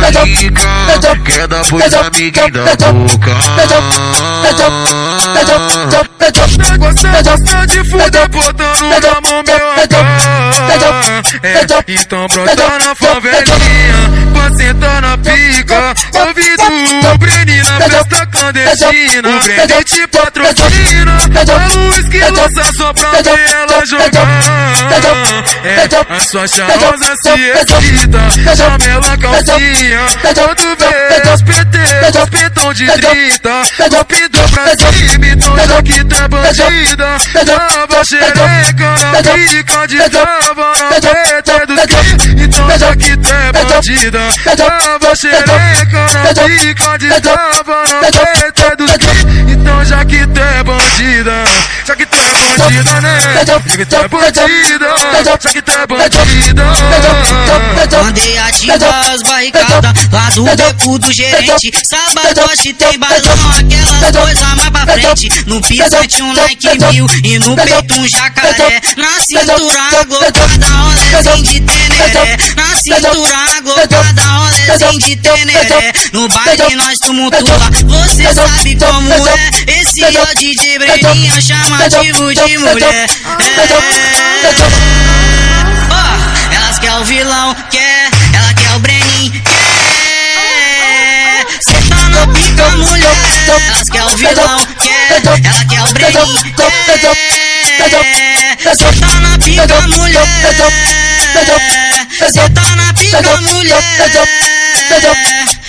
Ai, 0.00 0.10
calica, 0.12 0.56
quer 1.24 1.48
dar 1.48 1.64
pros 1.64 1.94
amiguinhos 1.94 2.76
da 2.76 2.92
boca. 2.92 3.30
Você 6.78 7.08
gosta 7.22 7.66
de 7.66 7.78
fuder 7.90 8.28
botando 8.28 8.82
na 8.82 9.20
mão 9.20 9.42
meu 9.46 9.56
AK 9.82 10.47
É, 11.42 11.92
então 11.92 12.26
brota 12.26 12.78
na 12.78 12.94
favelinha 12.94 14.28
Pra 14.32 14.54
sentar 14.56 15.02
na 15.02 15.18
pica 15.18 15.94
Ouvido 16.14 16.62
o 17.12 17.18
Breni 17.18 17.58
na 17.62 17.80
festa 17.80 18.26
clandestina 18.26 19.28
O 19.28 19.40
Breni 19.40 19.84
te 19.84 20.06
patrocina 20.08 21.18
É 21.34 21.76
o 21.76 21.88
whisky 21.90 22.20
lança 22.20 22.72
só 22.76 22.92
pra 22.92 23.10
ver 23.22 23.50
ela 23.50 23.86
jogar 23.86 24.28
É, 25.64 26.14
a 26.14 26.20
sua 26.20 26.46
charmosa 26.46 27.14
se 27.22 27.30
excita 27.30 28.56
Chama 28.56 28.84
ela 28.84 29.16
calcinha 29.18 30.06
Quando 30.22 30.76
vê 30.76 31.30
os 31.32 31.42
PT, 31.42 31.78
os 32.18 32.30
petão 32.30 32.72
de 32.72 32.86
30 32.86 33.50
Cupido 33.90 34.38
pra 34.50 34.76
cima, 34.76 35.26
então 35.26 35.56
já 35.56 35.82
que 35.82 36.00
é 36.00 36.28
bandida 36.28 37.16
Tava 37.46 38.04
xereca 38.04 38.94
na 39.12 39.22
pica 39.22 39.86
de 39.86 39.98
PT 40.38 41.66
dos 41.66 41.86
que 41.86 42.57
Então 42.68 42.78
já 42.78 42.96
que 42.96 43.16
tu 43.16 43.30
é 43.30 43.52
bandida 43.52 44.18
Tava 44.56 45.16
xereca 45.16 46.06
na 46.12 46.34
pica 46.34 46.98
de 46.98 47.20
tava 47.20 47.82
na 48.02 48.74
dos 48.76 48.96
que 48.96 49.52
Então 49.52 49.84
já 49.84 50.04
que 50.04 50.26
tu 50.26 50.40
é 50.40 50.62
bandida 50.62 51.44
Já 51.86 51.96
que 51.96 52.06
tu 52.06 52.16
é 52.16 52.58
bandida 52.58 53.00
né 53.00 53.18
Já 53.46 53.60
que 53.60 53.86
tu 53.86 53.96
é 53.96 54.08
bandida 54.08 54.86
Já 55.24 55.38
que 55.38 55.62
tu 55.62 55.70
é 55.70 55.86
bandida 55.86 56.64
Mandei 58.02 58.38
ativar 58.38 59.10
as 59.10 59.22
barricadas 59.22 59.92
lá 60.12 60.30
do 60.30 60.44
beco 60.44 60.98
do 60.98 61.12
gerente. 61.12 61.70
Sabadote 61.84 62.72
tem 62.74 62.98
balão, 62.98 63.18
aquelas 63.58 64.16
coisas 64.16 64.54
mais 64.54 64.70
pra 64.70 64.86
frente. 64.92 65.44
No 65.46 65.60
pisante 65.60 66.22
um 66.22 66.32
like 66.32 66.68
mil 66.92 67.06
e 67.24 67.38
no 67.38 67.56
peito 67.56 67.94
um 67.98 68.06
jacaré. 68.06 68.80
Na 68.96 69.20
cintura 69.20 69.82
aglopada, 70.00 70.66
rolezinho 70.66 71.42
de 71.42 71.60
teneré. 71.60 72.36
Na 72.58 72.74
cintura 72.74 73.38
aglopada, 73.56 74.22
rolezinho 74.22 74.98
de 74.98 75.14
teneré. 75.16 75.92
No 76.12 76.28
baile 76.28 76.74
nós 76.74 76.98
tumultua, 76.98 77.56
você 77.86 78.34
sabe 78.34 78.76
como 78.76 79.12
é. 79.28 79.50
Esse 79.80 80.02
o 80.02 80.34
DJ 80.34 80.78
Breninho 80.80 81.40
chamativo 81.40 82.34
de 82.34 82.58
mulher. 82.58 83.06
É. 83.06 83.06
Ó, 85.88 86.52
elas 86.52 86.78
quer 86.80 86.94
o 86.94 87.04
vilão, 87.04 87.54
quer, 87.70 88.10
ela 88.34 88.52
quer 88.54 88.74
o 88.74 88.80
Brenin, 88.80 89.30
quer. 89.30 90.26
Cê 91.60 91.74
tá 91.88 92.08
na 92.08 92.26
pica, 92.26 92.70
mulher. 92.70 93.16
Elas 93.68 93.88
quer 93.88 94.02
o 94.02 94.16
vilão, 94.16 94.66
quer, 94.82 95.22
ela 95.24 95.64
quer 95.64 95.80
o 95.80 95.92
Brenin, 95.92 96.42
quer. 96.56 97.57
Cê 97.68 98.92
tá 99.00 99.20
na 99.20 99.38
pica, 99.38 99.86
mulher. 99.88 100.26
Cê 102.32 102.48
tá 102.50 102.76
na 102.76 102.94
pica, 102.94 103.40
mulher. 103.40 103.82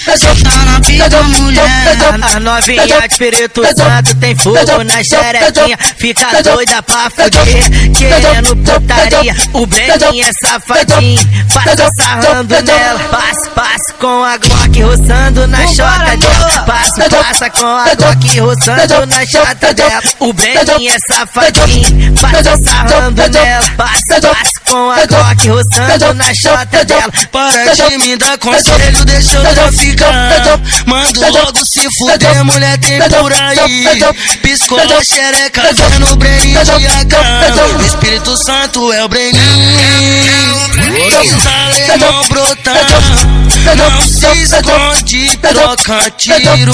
Tá 0.05 0.65
na 0.65 0.79
pica, 0.79 1.23
mulher. 1.23 1.97
A 2.21 2.39
novinha 2.39 2.87
de 2.87 2.93
Espírito 3.05 3.61
Santo 3.75 4.15
tem 4.15 4.35
fogo 4.35 4.83
na 4.83 5.03
xerequinha, 5.03 5.77
fica 5.97 6.41
doida 6.41 6.81
pra 6.83 7.09
fuder, 7.09 7.91
querendo 7.97 8.55
putaria. 8.55 9.35
O 9.53 9.65
Breninho 9.65 10.25
é 10.25 10.31
safadinho, 10.47 11.21
passa 11.53 11.89
sarrando 11.97 12.55
nela, 12.63 12.99
passa, 13.11 13.49
passa 13.51 13.93
com 13.99 14.23
a 14.23 14.37
Glock 14.37 14.81
roçando 14.81 15.47
na 15.47 15.67
chota 15.67 16.17
dela, 16.17 16.63
passa, 16.65 17.09
passa 17.09 17.49
com 17.49 17.67
a 17.67 17.95
Glock 17.95 18.39
roçando 18.39 19.05
na 19.05 19.25
chota 19.25 19.73
dela. 19.73 20.01
O 20.19 20.33
Breninho 20.33 20.91
é 20.93 20.97
safadinho, 21.13 22.13
passa 22.13 22.57
sarrando 22.63 23.29
nela, 23.29 23.69
passa, 23.75 24.21
passa 24.21 24.58
com 24.69 24.91
a 24.91 25.05
Glock 25.05 25.49
roçando 25.49 26.13
na 26.13 26.33
chota 26.33 26.85
dela. 26.85 27.11
Para 27.31 27.73
de 27.73 27.97
me 27.97 28.15
dar 28.15 28.38
conselho, 28.38 29.03
deixa 29.03 29.38
eu 29.38 29.53
traficar. 29.53 30.59
Mando 30.85 31.21
logo 31.31 31.65
se 31.65 31.88
fuder, 31.97 32.43
mulher 32.45 32.77
tem 32.77 32.99
por 33.01 33.33
aí. 33.33 33.83
Piscou 34.41 34.79
a 34.79 35.03
xereca, 35.03 35.63
vendo 35.73 36.11
o 36.11 36.15
Breninho 36.15 36.63
de 36.63 36.88
AK. 36.88 37.79
O 37.79 37.85
Espírito 37.85 38.38
Santo 38.38 38.93
é 38.93 39.03
o 39.03 39.09
Breninho. 39.09 40.59
Os 40.99 41.47
alemão 41.47 42.27
brotar, 42.27 42.85
não 43.75 44.07
se 44.07 44.27
esconde, 44.43 45.38
troca 45.38 46.11
tiro. 46.11 46.73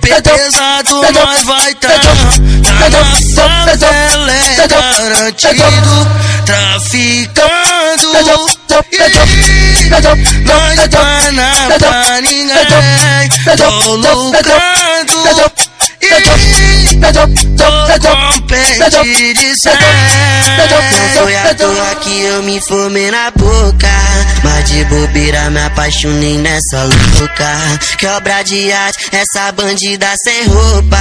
Pesado 0.00 1.02
nós 1.12 1.42
vai 1.42 1.74
tá, 1.74 1.88
tá 1.88 2.88
na 2.88 3.76
favela 3.76 4.32
é 4.32 4.68
garantido. 4.68 6.01
Traficando, 6.44 8.12
Ih, 8.92 9.88
nós 10.44 10.88
tá 10.88 11.32
na 11.32 11.78
pra 11.78 12.20
ninguém. 12.20 13.28
Tô 13.56 13.94
lucrando. 13.96 15.52
Compete 18.00 19.54
de. 19.54 19.54
Não 20.92 21.22
foi 21.22 21.36
à 21.36 21.54
toa 21.54 21.94
que 21.96 22.22
eu 22.22 22.42
me 22.42 22.60
fumei 22.60 23.10
na 23.10 23.30
boca. 23.30 23.88
Mas 24.44 24.70
de 24.70 24.84
bobeira 24.84 25.50
me 25.50 25.60
apaixonei 25.60 26.38
nessa 26.38 26.84
louca. 26.84 27.78
Que 27.98 28.06
obra 28.06 28.42
de 28.42 28.72
arte, 28.72 28.98
essa 29.12 29.52
bandida 29.52 30.06
sem 30.24 30.46
roupa. 30.46 30.98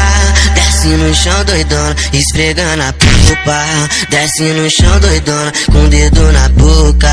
Desce 0.54 0.88
no 0.88 1.14
chão 1.16 1.44
doidona, 1.46 1.96
esfregando 2.14 2.84
a 2.84 2.94
pipa. 2.94 3.64
Desce 4.10 4.44
no 4.44 4.70
chão 4.70 5.00
doidona, 5.00 5.52
com 5.72 5.86
o 5.86 5.90
dedo 5.90 6.32
na 6.32 6.50
boca. 6.50 7.12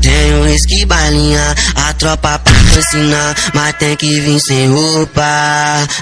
Tem 0.00 0.34
um 0.34 0.42
whisky 0.42 0.84
balinha, 0.86 1.54
a 1.74 1.92
tropa 1.94 2.38
patrocina, 2.38 3.34
mas 3.54 3.74
tem 3.76 3.96
que 3.96 4.20
vir 4.20 4.40
sem 4.46 4.72
roupa. 4.72 5.22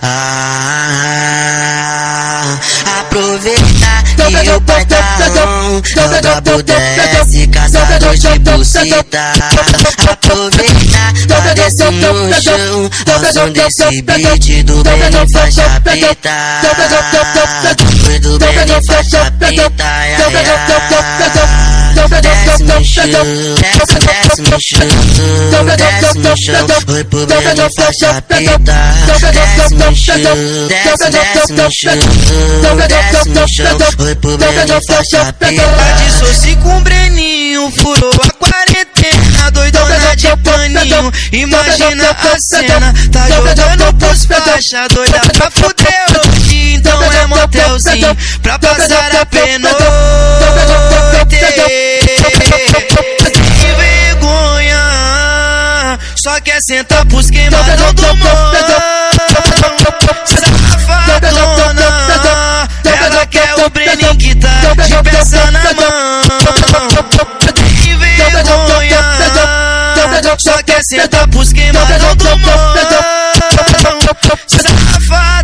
Ah, 0.03 1.34
aproveita 3.01 4.05
que 4.17 4.51
o 4.51 4.61
pai 4.63 4.85
tá 4.87 5.05
on, 5.45 5.83
é 5.97 6.05
o 6.05 6.41
Double 6.41 6.63
DS, 6.63 7.33
caçador 7.53 8.15
de 8.17 8.39
bucita. 8.41 9.25
Aproveita, 10.11 11.03
tá 11.29 11.55
descendo 11.55 12.13
no 12.13 12.43
chão, 12.43 12.91
ao 13.13 13.33
som 13.33 13.49
desse 13.51 14.03
beat 14.03 14.65
do 14.65 14.83
Benny 14.83 15.33
faixa 15.33 15.81
preta. 15.83 16.31
Do 18.21 18.39
Benny 18.39 18.79
faixa 18.87 19.31
preta, 19.39 19.85
ya, 19.85 20.31
ya. 20.31 21.75
Desce 22.21 22.63
no 22.65 22.85
chão, 22.85 23.05
desce, 23.61 23.99
desce 23.99 24.43
no 24.43 24.59
chão, 24.61 24.89
desce 25.77 26.19
no 26.19 26.37
chão, 26.37 26.67
oi 26.95 27.05
pro 27.05 27.27
Benny 27.27 27.69
faixa 27.77 28.23
preta. 28.23 28.75
Desce 29.07 29.75
no 29.75 29.95
chão, 29.95 30.17
desce, 30.69 31.11
faixa 34.87 35.33
preta. 35.33 35.63
Dissoci 36.05 36.57
com 36.57 36.81
Breninho, 36.83 37.71
furou 37.71 38.13
a 38.13 38.31
quarentena, 38.31 39.51
doidona 39.53 40.17
de 40.17 40.37
paninho. 40.39 41.13
Imagina 41.33 42.11
a 42.11 42.37
cena, 42.39 42.95
tá 43.13 43.29
jogando 43.29 43.95
pros 43.95 44.27
faixa, 44.27 44.89
doida 44.89 45.21
pra 45.33 45.51
fuder 45.51 46.07
hoje. 46.25 46.75
Então 46.75 47.03
é 47.13 47.27
motelzinho, 47.27 48.17
pra 48.43 48.59
passar 48.59 49.15
a 49.17 49.27
pena. 49.27 49.71
Só 56.17 56.41
quer 56.41 56.59
sentar 56.63 57.05
pros 57.07 57.31
queimadão 57.31 57.93
do 57.93 58.17
mão. 58.17 58.55
Safadona, 60.85 62.69
ela 62.85 63.27
quer 63.27 63.55
o 63.65 63.71
Breninho 63.71 64.17
que 64.17 64.35
tá 64.35 64.49
de 64.85 65.11
peça 65.11 65.51
na 65.51 65.63
mão. 65.75 66.23
Sem 67.85 68.31
vergonha, 68.31 69.01
só 70.39 70.63
quer 70.63 70.83
sentar 70.85 71.27
pros 71.29 71.53
queimadão 71.53 72.17
do 72.17 72.39
mão. 72.39 72.75
Safadona, 74.49 75.44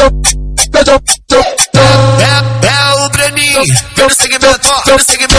É, 0.00 0.08
é 2.66 3.04
o 3.04 3.08
Breninho, 3.10 3.60
no 3.98 4.10
segmento, 4.10 4.68
no 4.86 4.98
segmento. 4.98 5.34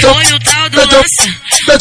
Foi 0.00 0.26
o 0.26 0.38
tal 0.40 0.68
do 0.68 0.80
lança, 0.80 1.24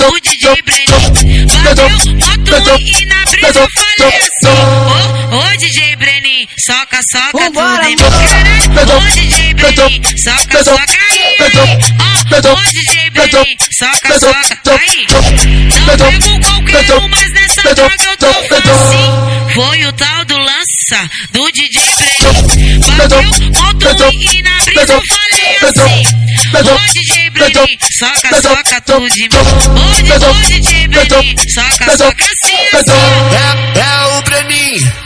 o 0.07 0.19
DJ 0.21 0.61
Brenin. 0.63 1.45
Bateu 1.63 1.89
moto 1.89 2.79
e 2.79 3.05
na 3.07 3.25
brisa 3.25 3.59
eu 3.59 3.67
falei 3.75 4.15
assim. 4.21 4.47
Ô, 5.31 5.35
ô 5.35 5.57
DJ 5.57 5.95
Soca, 6.57 6.99
soca 7.11 7.51
tudo 7.51 7.81
em 7.83 7.95
mim. 7.95 8.03
Brenin, 9.55 10.01
soca, 10.17 10.63
soca 10.63 10.97
aí. 11.11 11.37
Ó, 11.99 12.55
DJ 12.71 13.09
Brenin, 13.11 13.57
soca, 13.71 14.19
soca 14.19 14.57
aí. 14.73 15.07
Não 15.69 15.97
pego 15.97 16.39
qualquer 16.41 16.93
um, 16.97 17.07
mas 17.09 17.31
nessa 17.31 17.75
droga 17.75 17.95
eu 18.03 18.17
tô 18.17 18.27
assim. 18.27 19.53
Foi 19.53 19.85
o 19.85 19.93
tal 19.93 20.25
do 20.25 20.37
lança, 20.37 21.09
do 21.31 21.51
DJ 21.51 21.81
Brenin. 21.95 22.79
Bateu 22.97 23.23
moto 23.23 24.13
e 24.13 24.41
na 24.41 24.57
brisa 24.65 24.93
eu 24.93 25.01
falei 25.07 25.57
assim. 25.61 26.03
Ô 26.55 26.93
DJ 26.93 27.29
Brenin, 27.31 27.77
soca, 27.97 28.41
soca 28.41 28.81
tudo 28.81 29.07
em 29.07 29.29
mim. 29.29 29.37
Ô, 29.75 30.47
DJ 30.47 30.87
Brenin, 30.87 31.35
soca, 31.49 31.97
soca 31.97 32.25
assim, 32.25 32.77
assim. 32.77 34.04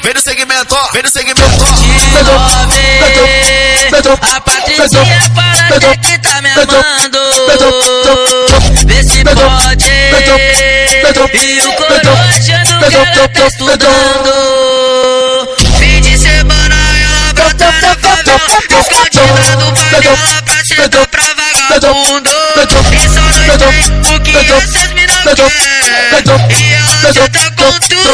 Vem 0.03 0.13
no 0.15 0.21
segmento, 0.21 0.75
vem 0.93 1.03
no 1.03 1.09
segmento. 1.09 1.41
A 4.21 4.41
Patricinha 4.41 5.21
fala 5.35 5.79
que 5.97 6.17
tá 6.17 6.41
me 6.41 6.49
amando. 6.49 7.19
Vê 8.87 9.03
se 9.03 9.23
pode. 9.23 9.85
E 11.33 11.61
o 11.61 11.73
coroa 11.73 12.19
achando 12.35 12.89
que 12.89 12.95
ela 12.95 13.27
tá 13.27 13.47
estudando. 13.47 14.31
Fim 15.77 16.01
de 16.01 16.17
semana 16.17 16.75
ela 17.03 17.33
brota 17.33 17.71
na 17.81 17.95
favela. 17.95 18.39
Escondida 18.79 19.55
do 19.57 19.68
panela 20.01 20.41
pra 20.43 20.65
sentar 20.65 21.07
pra 21.07 21.23
vagabundo. 21.69 22.29
E 22.91 23.09
só 23.09 23.21
nós 23.21 23.57
tem 23.57 24.15
o 24.15 24.19
que 24.21 24.35
essas 24.37 24.91
mina 24.93 25.35
quer. 25.35 26.23
E 26.57 26.73
ela 26.73 27.13
já 27.13 27.27
tá 27.29 27.51
com 27.51 27.71
tudo. 27.87 28.13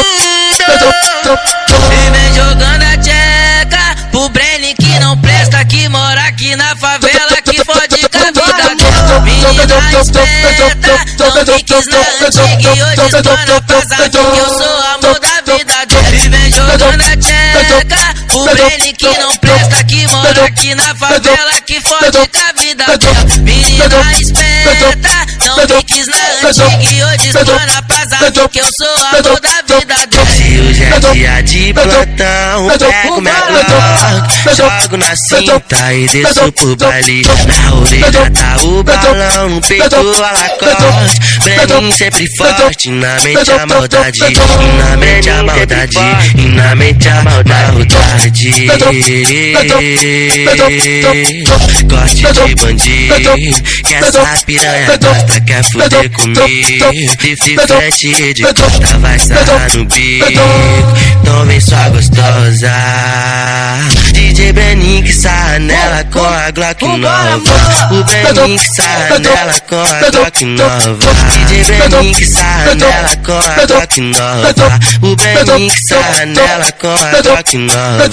E 1.92 2.10
vem 2.10 2.34
jogando 2.34 2.82
a 2.82 2.96
tcheca 2.98 3.96
pro 4.10 4.28
Brenny 4.30 4.74
que 4.74 4.98
não 4.98 5.16
presta, 5.18 5.64
que 5.64 5.88
mora 5.88 6.20
aqui 6.22 6.56
na 6.56 6.74
favela, 6.76 7.36
que 7.44 7.64
fode 7.64 8.08
com 8.08 8.18
a 8.18 8.30
vida 8.30 8.52
dela. 8.74 9.20
Menina 9.20 9.64
esperta, 9.92 10.92
não 11.18 11.44
me 11.44 11.62
quis 11.62 11.86
na 11.86 11.98
antiga 12.26 12.70
e 12.74 12.82
hoje 12.82 13.02
estou 13.16 13.36
na 13.46 13.60
pasada, 13.62 14.15
pro 18.36 18.54
Brenny 18.54 18.92
que 18.92 19.18
não 19.18 19.36
presta, 19.36 19.84
que 19.84 20.06
mora 20.08 20.44
aqui 20.44 20.74
na 20.74 20.94
favela, 20.94 21.60
que 21.66 21.80
fode 21.80 22.28
com 22.28 22.38
a 22.38 22.60
vida 22.60 22.98
dela. 22.98 23.36
Menina 23.40 24.12
esperta, 24.20 25.46
não 25.46 25.56
me 25.56 25.82
quis 25.84 26.06
na 26.06 26.48
antiga 26.48 26.92
e 26.92 27.04
hoje 27.04 27.28
estou 27.28 27.44
na 27.44 27.82
pasada, 27.82 28.48
que 28.48 28.60
eu 28.60 28.68
sou 28.76 29.06
amor 29.06 29.40
da 29.40 29.74
vida 29.74 30.06
dela. 30.06 30.15
Dia 31.12 31.42
de 31.42 31.74
plantão, 31.74 32.68
pego 32.78 33.20
minha 33.20 33.34
Glock, 33.46 34.56
jogo 34.56 34.96
na 34.96 35.14
cinta 35.16 35.94
e 35.94 36.06
desço 36.08 36.52
pro 36.52 36.76
baile. 36.76 37.22
Na 37.22 37.74
orelha 37.74 38.30
tá 38.30 38.56
o 38.62 38.82
balão, 38.82 39.50
no 39.50 39.60
peito 39.60 39.96
a 39.96 40.02
lacoste. 40.02 41.20
Breninho 41.42 41.96
sempre 41.96 42.26
forte, 42.36 42.90
na 42.90 43.20
mente 43.20 43.52
a 43.52 43.66
maldade, 43.66 44.20
na 44.20 44.96
mente 44.96 45.30
a 45.30 45.42
maldade, 45.42 45.98
e 46.36 46.48
na 46.48 46.74
mente 46.74 47.08
a 47.08 47.22
maldade. 47.22 48.66
Corte 51.88 52.32
de 52.32 52.54
bandido, 52.54 53.36
que 53.84 53.94
essa 53.94 54.44
piranha 54.44 54.98
gosta, 54.98 55.40
quer 55.40 55.62
fuder 55.64 56.10
comigo. 56.10 56.46
Se 57.20 57.56
frente 57.56 58.34
de 58.34 58.42
costa 58.42 58.98
vai 58.98 59.18
sarrar 59.18 59.76
no 59.76 59.84
bico, 59.84 60.26
então 61.20 61.44
vem 61.46 61.60
sua 61.60 61.88
gostosa. 61.90 62.72
DJ 64.12 64.52
Breninho 64.52 65.02
que 65.04 65.12
sarra 65.12 65.58
nela 65.58 66.04
com 66.04 66.24
a 66.24 66.50
Glock 66.50 66.84
nova. 66.84 67.38
O 67.90 68.04
Breninho 68.04 68.58
que 68.58 68.74
sarra 68.74 69.18
nela 69.18 69.60
com 69.68 69.80
a 69.80 70.10
Glock 70.10 70.44
nova. 70.44 71.14
DJ 71.32 71.64
Breninho 71.64 72.14
que 72.14 72.26
sarra 72.26 72.74
nela 72.74 73.16
com 73.24 73.32
a 73.32 73.66
Glock 73.66 74.00
nova. 74.00 74.80
O 75.02 75.16
Breninho 75.16 75.70
que 75.70 75.88
sarra 75.88 76.26
nela 76.26 76.72
com 76.72 76.88
a 76.88 77.22
Glock 77.22 77.58
nova. 77.58 78.10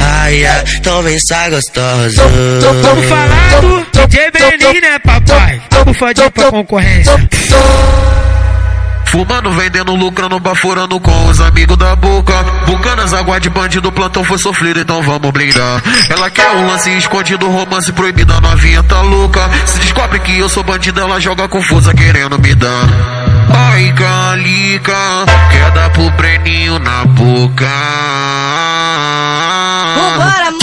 Ai, 0.00 0.46
ai, 0.46 0.64
então 0.76 1.02
vem 1.02 1.18
sua 1.18 1.48
gostosa. 1.50 2.22
Vamos 2.82 3.06
falar 3.06 3.60
do 3.60 3.86
DJ 3.92 4.30
Benin, 4.30 4.80
né, 4.80 4.98
papai? 4.98 5.60
Vamos 5.70 5.98
fazer 5.98 6.30
pra 6.30 6.50
concorrência. 6.50 7.12
Fumando, 9.14 9.48
vendendo, 9.52 9.94
lucrando, 9.94 10.40
baforando 10.40 10.98
com 10.98 11.26
os 11.26 11.40
amigos 11.40 11.76
da 11.76 11.94
boca. 11.94 12.34
Bucanas, 12.66 13.14
água 13.14 13.38
de 13.38 13.48
bandido, 13.48 13.92
plantão 13.92 14.24
foi 14.24 14.38
sofrido, 14.38 14.80
então 14.80 15.00
vamos 15.02 15.30
blindar. 15.30 15.80
Ela 16.10 16.28
quer 16.28 16.50
um 16.50 16.66
lance 16.66 16.90
escondido, 16.98 17.48
romance 17.48 17.92
proibido, 17.92 18.34
a 18.34 18.40
novinha 18.40 18.82
tá 18.82 19.00
louca. 19.02 19.48
Se 19.66 19.78
descobre 19.78 20.18
que 20.18 20.36
eu 20.36 20.48
sou 20.48 20.64
bandido, 20.64 21.00
ela 21.00 21.20
joga 21.20 21.46
confusa, 21.46 21.94
querendo 21.94 22.40
me 22.40 22.56
dar. 22.56 22.88
Ai, 23.56 23.92
calica, 23.92 24.96
quer 25.52 25.70
dar 25.70 25.90
pro 25.90 26.10
Breninho 26.10 26.80
na 26.80 27.04
boca. 27.04 27.70
Vambora, 29.96 30.53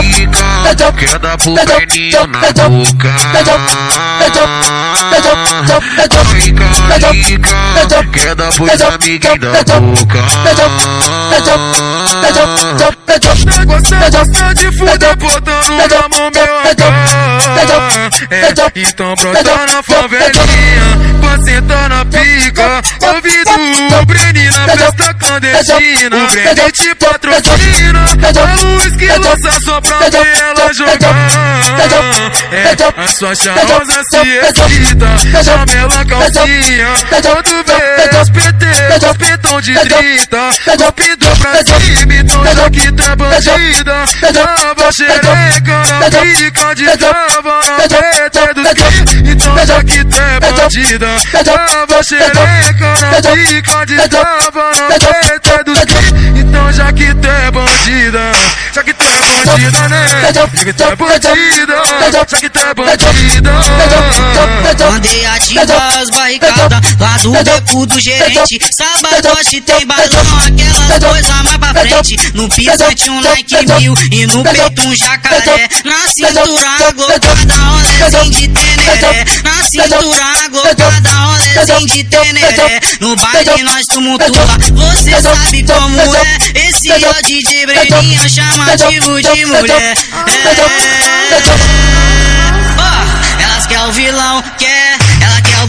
Rica, 0.00 0.92
quer 0.98 1.18
dar 1.18 1.36
pro 1.38 1.54
Breninho 1.54 2.26
na 2.26 2.68
boca. 2.68 3.14
Fica 6.24 6.64
rica, 7.12 7.44
quer 8.12 8.34
dar 8.34 8.52
pros 8.52 8.82
amiguinhos 8.82 9.64
da 9.64 9.80
boca. 9.80 10.18
Você 13.66 13.96
gosta 14.10 14.54
de 14.54 14.72
fuder 14.72 15.16
botando 15.16 15.68
na 15.70 16.08
mão 16.08 16.30
meu 16.34 16.58
AK 16.58 16.82
É, 18.30 18.80
então 18.80 19.14
brota 19.14 19.42
na 19.42 19.82
favelinha 19.82 21.13
Pra 21.66 21.88
na 21.88 22.04
pica. 22.04 22.82
Ouvido 23.00 23.50
o 24.00 24.06
Breni 24.06 24.44
na 24.46 24.68
festa 24.68 25.14
clandestina. 25.14 26.16
O 26.16 26.26
Breni 26.26 26.72
te 26.72 26.94
patrocina 26.94 28.04
A 28.04 28.62
luz 28.62 28.96
que 28.96 29.06
lança 29.06 29.60
só 29.64 29.80
pra 29.80 29.98
ver 30.10 30.36
ela 30.38 30.72
jogar. 30.74 31.14
É, 32.52 33.02
a 33.02 33.06
sua 33.08 33.34
charmosa 33.34 34.02
se 34.10 34.18
excita 34.38 35.44
Chama 35.44 35.72
ela 35.72 36.04
calcinha. 36.04 36.88
Quando 37.08 37.64
vê 37.64 38.20
os 38.20 38.30
PT, 38.30 39.06
os 39.06 39.16
petão 39.16 39.60
de 39.60 39.74
30 39.74 40.38
Cupido 40.76 41.26
pra 41.36 41.64
cima, 41.64 42.14
então 42.14 42.44
já 42.44 42.70
que 42.70 42.92
tá 42.92 43.16
bandida. 43.16 44.04
Tava 44.20 44.92
xereca, 44.92 45.82
não 46.12 46.36
fica 46.36 46.74
de 46.74 46.96
trava 46.96 47.60
Na 47.78 47.88
PT 47.88 48.54
dos 48.54 48.74
que, 48.74 49.30
então 49.30 49.66
já 49.66 49.84
que 49.84 50.04
tá 50.04 50.40
bandida 50.40 51.13
Tava 51.44 52.02
xereca, 52.02 52.94
não 53.22 53.36
fica 53.36 53.84
de 53.84 54.08
trava 54.08 54.70
Na 54.88 55.62
dos 55.62 55.84
que, 55.84 55.94
então 56.38 56.72
já 56.72 56.92
que 56.92 57.14
tá 57.14 57.50
bandida 57.50 58.32
Já 58.74 58.82
que 58.82 58.92
tá 58.92 59.04
bandida, 59.04 59.88
né? 59.88 60.06
Já 60.34 60.48
que 60.64 60.72
tá 60.72 60.96
bandida 60.96 61.30
Já 62.12 62.24
que 62.26 62.50
tá 62.50 62.74
bandida 62.74 63.54
Mandei 64.90 65.24
ativar 65.26 65.98
as 65.98 66.10
barricadas 66.10 66.80
lá 66.98 67.16
do 67.18 67.32
beco 67.32 67.86
do 67.86 68.00
gerente. 68.00 68.58
Sabadote 68.70 69.60
tem 69.60 69.86
balão, 69.86 70.04
aquelas 70.44 71.04
coisas 71.04 71.42
mais 71.42 71.56
pra 71.58 71.74
frente. 71.74 72.16
No 72.34 72.48
pisante 72.48 73.10
um 73.10 73.20
like 73.20 73.54
mil 73.80 73.94
e 74.10 74.26
no 74.26 74.42
peito 74.42 74.82
um 74.82 74.94
jacaré. 74.94 75.68
Na 75.84 76.06
cintura 76.12 76.92
glocada, 76.94 77.54
rolezinho 77.54 78.30
de 78.30 78.48
teneré. 78.48 79.24
Na 79.44 79.64
cintura 79.64 80.48
glocada, 80.50 81.10
rolezinho 81.10 81.86
de 81.86 82.04
teneré. 82.04 82.80
No 83.00 83.16
baile 83.16 83.62
nós 83.62 83.86
tumultua, 83.86 84.46
você 84.72 85.22
sabe 85.22 85.64
como 85.64 86.00
é. 86.00 86.68
Esse 86.68 86.90
é 86.90 86.96
o 86.96 87.22
DJ 87.22 87.66
Breninha 87.66 88.28
chamativo 88.64 89.20
de 89.20 89.46
mulher. 89.46 89.80
É. 89.80 89.94
Oh, 92.78 93.42
elas 93.42 93.66
quer 93.66 93.80
o 93.80 93.92
vilão, 93.92 94.42
quer, 94.58 94.98
ela 95.20 95.40
quer 95.42 95.63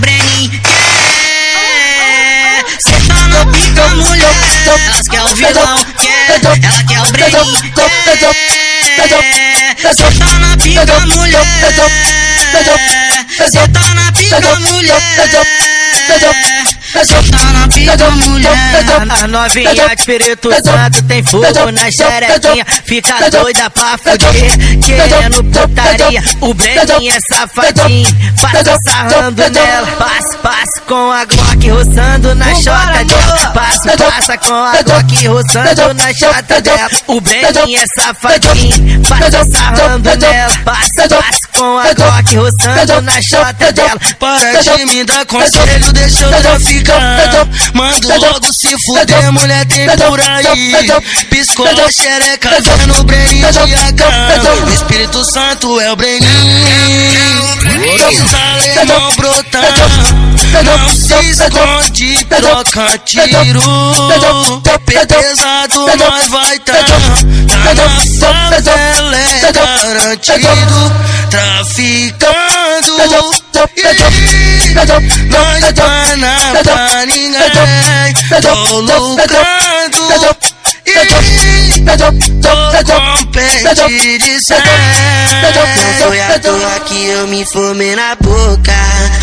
pica, 3.47 3.87
mulher. 3.95 4.35
Elas 4.87 5.07
quer 5.07 5.21
o 5.23 5.35
vilão, 5.35 5.85
quer, 5.99 6.39
ela 6.43 6.59
quer 6.59 7.01
o 7.01 7.11
quer. 7.11 7.25
Cê 9.93 10.11
tá 10.11 10.39
na 10.39 10.57
pica, 10.57 10.85
mulher. 11.05 11.45
Tá 13.73 13.93
na 13.93 14.11
pica, 14.11 14.59
mulher. 14.59 15.01
Tá 17.31 17.51
na 17.53 17.67
pica, 17.67 18.11
mulher. 18.11 18.57
A 19.09 19.27
novinha 19.27 19.73
de 19.75 19.81
Espírito 19.81 20.49
Santo 20.63 21.03
tem 21.03 21.23
fogo 21.23 21.71
na 21.71 21.91
xerequinha. 21.91 22.65
Fica 22.85 23.29
doida 23.29 23.69
pra 23.69 23.97
fuder, 23.97 24.57
querendo 24.83 25.43
putaria. 25.43 26.23
O 26.41 26.53
Breninho 26.53 27.13
é 27.13 27.19
safadinho, 27.31 28.07
passa 28.41 28.77
sarrando 28.85 29.49
nela. 29.49 29.87
Passa, 29.97 30.37
passa 30.41 30.81
com 30.87 31.11
a 31.11 31.25
Glock 31.25 31.69
roçando 31.69 32.35
na 32.35 32.55
chota 32.55 33.03
dela. 33.05 33.24
Passa, 33.53 33.97
passa 33.97 34.37
com 34.37 34.53
a 34.53 34.81
Glock 34.81 35.27
roçando 35.27 35.93
na 35.93 36.13
chota 36.13 36.61
dela. 36.61 36.89
O 37.07 37.21
Breninho 37.21 37.79
é 37.79 37.85
safadinho, 38.01 39.01
passa 39.07 39.43
sarrando 39.51 40.17
nela. 40.17 40.57
Passa, 40.63 41.07
passa 41.09 41.44
com 41.55 41.79
a 41.79 41.93
Glock 41.93 42.35
roçando 42.35 43.01
na 43.01 43.21
chota 43.21 43.71
dela. 43.71 43.97
Para 44.19 44.61
de 44.61 44.85
me 44.85 45.03
dar 45.05 45.25
conselho, 45.25 45.91
deixa 45.93 46.25
eu 46.25 46.41
traficar. 46.41 47.47
Mando 47.73 48.07
logo 48.07 48.53
se 48.53 48.75
fuder, 48.85 49.31
mulher 49.31 49.65
tem 49.65 49.87
por 49.89 50.19
aí. 50.19 50.73
Piscou 51.29 51.65
a 51.65 51.91
xereca, 51.91 52.49
vendo 52.61 52.99
o 52.99 53.03
Breninho 53.03 53.51
de 53.51 53.75
AK. 53.75 54.65
O 54.65 54.73
Espírito 54.73 55.23
Santo 55.23 55.79
é 55.79 55.91
o 55.91 55.95
Breninho. 55.95 57.45
Os 58.09 58.33
alemão 58.33 59.15
brotando. 59.15 60.35
Não 60.63 60.95
se 60.95 61.13
esconde, 61.29 62.25
troca 62.25 62.97
tiro. 62.99 63.61
Pesado, 64.85 65.85
nós 65.97 66.27
vai 66.27 66.59
tá. 66.59 66.73
Tá 66.73 67.73
na 67.73 67.89
favela, 68.19 69.17
é 69.17 69.51
garantido. 69.51 71.05
Traficando. 71.45 72.95
Nós 75.29 75.73
tá 75.73 76.15
na 76.17 76.35
pra 76.63 77.05
ninguém. 77.05 78.13
Tô 78.41 78.79
lucrando. 78.81 80.35
Tô 81.65 82.11
com 82.11 83.25
pente 83.31 84.19
de. 84.19 84.35
Não 85.55 86.07
foi 86.07 86.21
à 86.21 86.39
toa 86.39 86.79
que 86.81 87.05
eu 87.05 87.27
me 87.27 87.43
fumei 87.51 87.95
na 87.95 88.15
boca. 88.15 88.73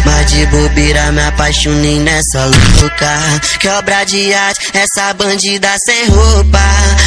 Mas 0.05 0.33
de 0.33 0.45
bobeira 0.47 1.13
me 1.13 1.23
apaixonei 1.23 2.01
nessa 2.01 2.47
louca. 2.47 3.41
Que 3.61 3.69
obra 3.69 4.03
de 4.05 4.35
arte, 4.35 4.73
essa 4.75 5.15
bandida 5.15 5.69
sem 5.85 6.09
roupa. 6.09 6.59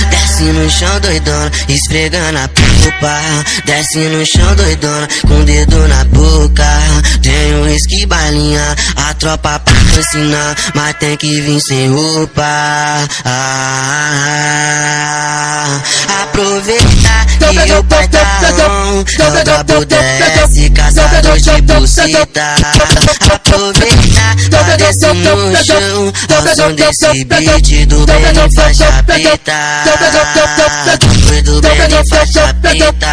Desce 0.10 0.44
no 0.44 0.70
chão 0.70 1.00
doidona, 1.00 1.52
esfregando 1.68 2.40
a 2.40 2.48
pupa. 2.48 3.20
Desce 3.66 4.00
no 4.00 4.26
chão 4.26 4.56
doidona, 4.56 5.08
com 5.28 5.42
o 5.42 5.46
dedo 5.46 5.88
na 5.88 6.04
boca. 6.06 6.66
Tenho 7.22 7.64
uísque 7.64 8.06
balinha, 8.06 8.76
a 8.96 9.14
tropa 9.16 9.60
patrocinar. 9.60 10.56
Mas 10.74 10.96
tem 10.98 11.18
que 11.18 11.42
vir 11.42 11.60
sem 11.68 11.92
roupa. 11.92 12.44
Ah, 13.26 15.25
aproveitar 16.24 17.26
que 17.40 17.74
o 17.74 17.84
pai 17.84 18.08
tá 18.08 18.20
on. 18.68 19.04
É 19.20 19.42
o 19.42 19.44
brabo 19.44 19.86
caçador 21.26 21.40
de 21.40 21.62
buceta. 21.62 22.56
Aproveitar, 23.34 24.36
tá 24.52 24.76
desce 24.78 25.08
no 25.14 25.56
chão. 25.66 26.14
Ao 26.36 26.56
som 26.56 26.72
desse 26.74 27.26
beat 27.26 27.88
do 27.88 28.06
Benny 28.06 28.56
faixa 28.56 29.04
preta. 29.06 29.54
Foi 31.28 31.42
do 31.42 31.62
Benny 31.62 32.10
faixa 32.10 32.54
preta. 32.62 33.08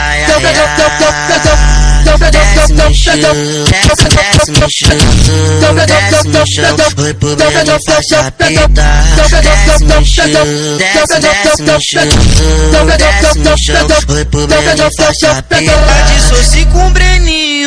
Desce 2.32 2.72
no 2.72 2.94
chão, 2.94 3.14
desce, 3.14 4.50
no 4.50 4.68
chão. 4.70 4.96
Desce 5.86 6.28
no 6.28 6.46
chão, 6.46 6.76
foi 6.96 7.14
pro 7.14 7.36
Benny 7.36 7.78
faixa 7.86 8.30
preta. 8.32 8.84
Desce 9.16 9.84
no 9.84 10.04
chão, 10.04 10.26
desce, 10.78 11.20
desce 11.20 11.62
no 11.62 11.78
chão. 11.80 12.08
Desce 12.98 13.38
no 13.38 13.58
chão, 13.58 13.88
foi 14.06 14.24
pro 14.26 14.46
Benny 14.46 14.90
faixa 14.96 15.42
preta. 15.48 15.72
Dissoci 16.14 16.66
com 16.66 16.86
o 16.86 16.90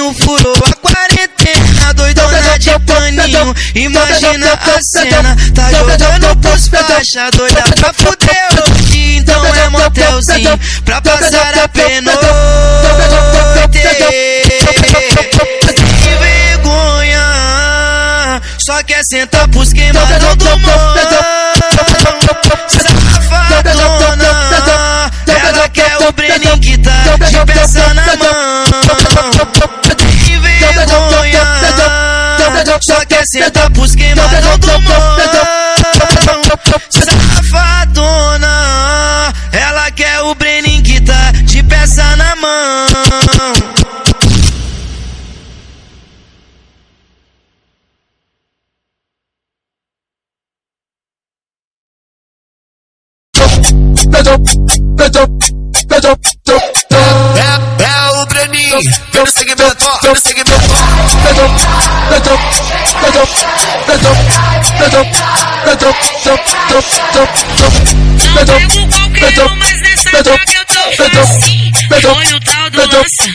Breninho, 0.05 0.13
furou 0.13 0.53
a 0.53 0.73
quarentena, 0.73 1.93
doidona 1.93 2.59
de 2.59 2.77
paninho. 2.79 3.55
Imagina 3.73 4.53
a 4.53 4.79
cena, 4.81 5.35
tá 5.53 5.71
jogando 5.71 6.35
pros 6.37 6.67
faixa, 6.67 7.31
doida 7.31 7.63
pra 7.79 7.93
fuder 7.93 8.47
hoje. 8.51 9.15
Então 9.17 9.43
é 9.45 9.69
motelzinho, 9.69 10.59
pra 10.83 11.01
passar 11.01 11.57
a 11.57 11.67
penoite. 11.67 12.19
Sem 15.73 16.17
vergonha, 16.17 17.23
só 18.59 18.83
quer 18.83 19.01
sentar 19.09 19.47
pros 19.47 19.73
queimadão 19.73 20.35
do 20.35 20.59
mão. 20.59 20.95
Safadona, 22.67 25.01
ela 25.47 25.69
quer 25.69 25.97
o 26.07 26.11
Breninho 26.11 26.59
que 26.59 26.77
tá 26.77 26.91
de 27.27 27.45
peça 27.53 27.93
na 27.93 28.15
mão. 28.17 28.44
Só 32.81 33.05
quer 33.05 33.25
sentar 33.25 33.69
pros 33.71 33.95
queimadão 33.95 34.57
do 34.59 34.81
mão. 34.81 35.17
Safadona, 37.43 38.47
ela 39.51 39.91
quer 39.91 40.21
o 40.21 40.35
Breninho 40.35 40.83
que 40.83 40.99
tá 41.01 41.31
de 41.31 41.63
peça 41.63 42.15
na 42.15 42.35
mão. 42.35 42.85
Let's 54.07 54.27
go, 54.27 54.35
let's 54.97 55.17
go, 56.45 56.59
Breninho, 58.55 58.79
vem 59.11 59.21
no 59.21 59.31
segmento, 59.31 59.85
vem 60.01 60.11
no 60.13 60.21
segmento. 60.21 60.69
Tô. 62.23 62.35
Foi 72.01 72.33
o 72.33 72.39
tal 72.39 72.69
do 72.69 72.79
lança, 72.79 73.29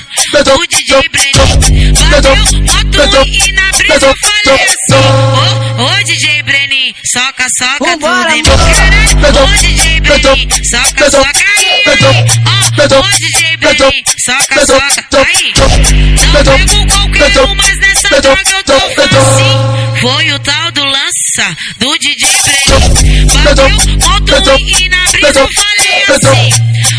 o 0.55 0.67
DJ 0.67 1.09
Brenin. 1.11 1.93
Bateu 2.11 2.37
moto 2.37 3.27
e 3.27 3.53
na 3.53 3.71
brisa 3.73 4.07
eu 4.07 4.15
falei 4.21 4.61
assim. 4.65 5.05
Ô, 5.77 5.83
ô 5.83 6.05
DJ 6.05 6.43
Brenin, 6.43 6.95
soca, 7.05 7.47
soca 7.59 7.99
tudo 7.99 8.29
em 8.31 8.43
mim, 8.43 8.51
caralho. 8.75 9.43
Ô 9.43 9.47
DJ 9.59 10.01
Brenin, 10.01 10.49
soca, 10.65 11.11
soca 11.11 11.45
aí. 11.59 11.85
Ó, 12.47 12.99
ô 12.99 13.03
DJ 13.19 13.57
Brenin, 13.59 14.03
soca, 14.19 14.67
soca. 14.67 15.10
Não 15.13 16.45
pego 16.45 16.87
qualquer 16.87 17.41
um, 17.43 17.55
mas 17.57 17.77
nessa 17.79 18.21
droga 18.21 18.43
eu 18.51 18.65
tô 18.65 18.75
assim. 18.75 20.01
Foi 20.01 20.33
o 20.33 20.39
tal 20.39 20.73
do 20.73 20.85
lança, 20.85 21.57
do 21.79 21.99
DJ 21.99 22.29
Brenin. 22.43 23.27
Bateu 23.45 23.69
moto 23.71 24.33
e 24.61 24.89
na 24.89 25.05
brisa 25.11 25.41
eu 25.41 25.49
falei 25.55 26.05
assim. 26.09 26.51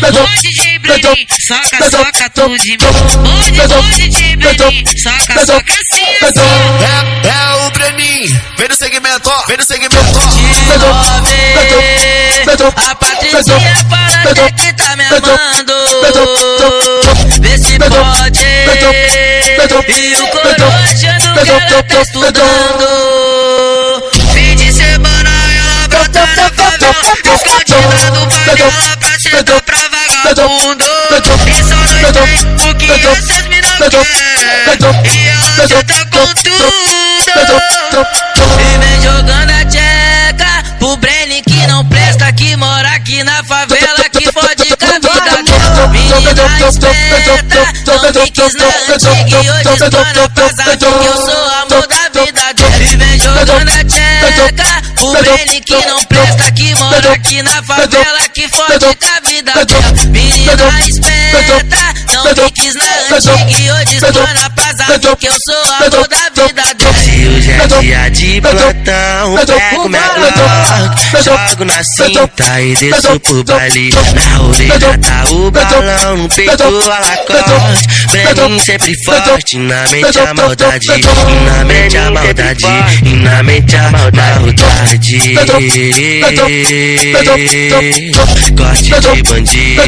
Ô 0.02 0.40
DJ 0.42 0.78
Brenin, 0.78 1.26
soca, 1.46 1.90
soca 1.90 2.30
tudo 2.30 2.58
de 2.58 2.70
mim. 2.70 2.78
Ô, 2.84 3.82
DJ 3.96 4.36
Brenin, 4.36 4.84
soca, 4.98 5.46
soca 5.46 5.72
assim, 5.72 6.26
assim. 6.26 6.52
É, 6.84 7.28
é 7.28 7.66
o 7.66 7.70
Breninho, 7.70 8.40
vem 8.58 8.68
no 8.68 8.76
segmento, 8.76 9.30
vem 9.48 9.56
no 9.56 9.64
segmento. 9.64 9.96
De 9.96 10.78
nove, 10.78 12.72
a 12.76 12.94
Patricinha 12.94 13.74
para 14.22 14.52
que 14.52 14.72
tá 14.74 14.96
me 14.96 15.04
amando. 15.06 15.72
Vê 17.42 17.58
se 17.58 17.78
pode. 17.78 18.40
E 19.88 20.16
o 20.16 20.26
corochando 20.28 21.42
que 21.42 21.50
ela 21.50 21.82
tá 21.82 22.00
estudando. 22.00 22.86
Fim 24.32 24.54
de 24.56 24.72
semana 24.72 25.30
ela 25.58 25.88
brota 25.88 26.20
na 26.20 26.48
favela. 26.50 26.94
Escondida 27.34 28.10
do 28.12 28.20
pai 28.28 28.54
dela 28.56 28.96
pra 28.98 29.20
sentar 29.20 29.60
pra 29.62 29.76
vagabundo. 30.24 30.84
E 31.46 31.64
só 31.64 31.74
nós 31.74 31.90
tem 32.12 32.70
o 32.70 32.74
que 32.76 32.90
essas 32.90 33.46
minas 33.48 33.78
querem. 33.90 34.42
E 35.12 35.28
ela 35.28 35.66
já 35.68 35.82
tá 35.82 36.00
com 36.12 36.26
tudo. 36.42 36.72
E 38.58 38.78
vem 38.78 38.96
jogando 39.02 39.50
a 39.50 39.64
tcheca 39.64 40.62
pro 40.78 40.96
Brenny 40.96 41.42
que 41.42 41.66
não 41.66 41.84
presta, 41.86 42.32
que 42.32 42.56
mora 42.56 42.88
aqui 42.90 43.24
na 43.24 43.41
eu 51.04 51.16
sou 51.16 51.48
amor 51.62 51.86
da 51.86 52.20
vida 52.20 52.54
dela. 52.54 52.76
E 52.82 52.96
vem 52.96 53.18
jogando 53.18 53.68
a 53.68 53.84
pro 54.94 55.12
Brenny 55.12 55.60
que 55.60 55.86
não 55.86 56.04
presta, 56.04 56.52
que 56.52 56.74
mora 56.74 57.12
aqui 57.12 57.42
na 57.42 57.62
favela, 57.62 58.28
que 58.32 58.48
fode 58.48 58.96
com 58.96 59.12
vida 59.28 59.52
não 62.24 62.44
me 62.44 62.50
quis 62.52 62.74
na 62.74 63.16
antiga 63.16 63.60
e 63.60 63.70
hoje 63.72 63.96
estou 63.96 64.12
na 64.12 64.50
pasada, 64.50 65.16
que 65.16 65.26
eu 65.26 65.36
sou 65.44 65.74
amor 65.74 66.08
da 66.08 66.42
vida 66.42 66.74
dela. 66.74 67.01
É 67.62 67.80
dia 67.80 68.08
de 68.10 68.40
plantão, 68.40 69.36
pego 69.46 69.88
minha 69.88 70.02
Glock, 70.14 71.24
jogo 71.24 71.64
na 71.64 71.84
cinta 71.84 72.60
e 72.60 72.74
desço 72.74 73.20
pro 73.20 73.44
baile. 73.44 73.94
Na 74.14 74.42
orelha 74.42 74.98
tá 74.98 75.24
o 75.30 75.50
balão, 75.50 76.16
no 76.16 76.28
peito 76.28 76.62
a 76.62 76.68
lacoste. 76.68 77.88
Breninho 78.10 78.64
sempre 78.64 78.92
forte, 79.04 79.58
na 79.58 79.88
mente 79.88 80.18
a 80.18 80.34
maldade, 80.34 80.88
e 80.90 81.00
na 81.44 81.64
mente 81.64 81.96
a 81.96 82.10
maldade, 82.10 82.66
e 83.04 83.08
na 83.14 83.42
mente 83.44 83.76
a 83.76 83.90
maldade. 83.90 84.66
Corte 88.56 89.00
de 89.00 89.22
bandido, 89.22 89.82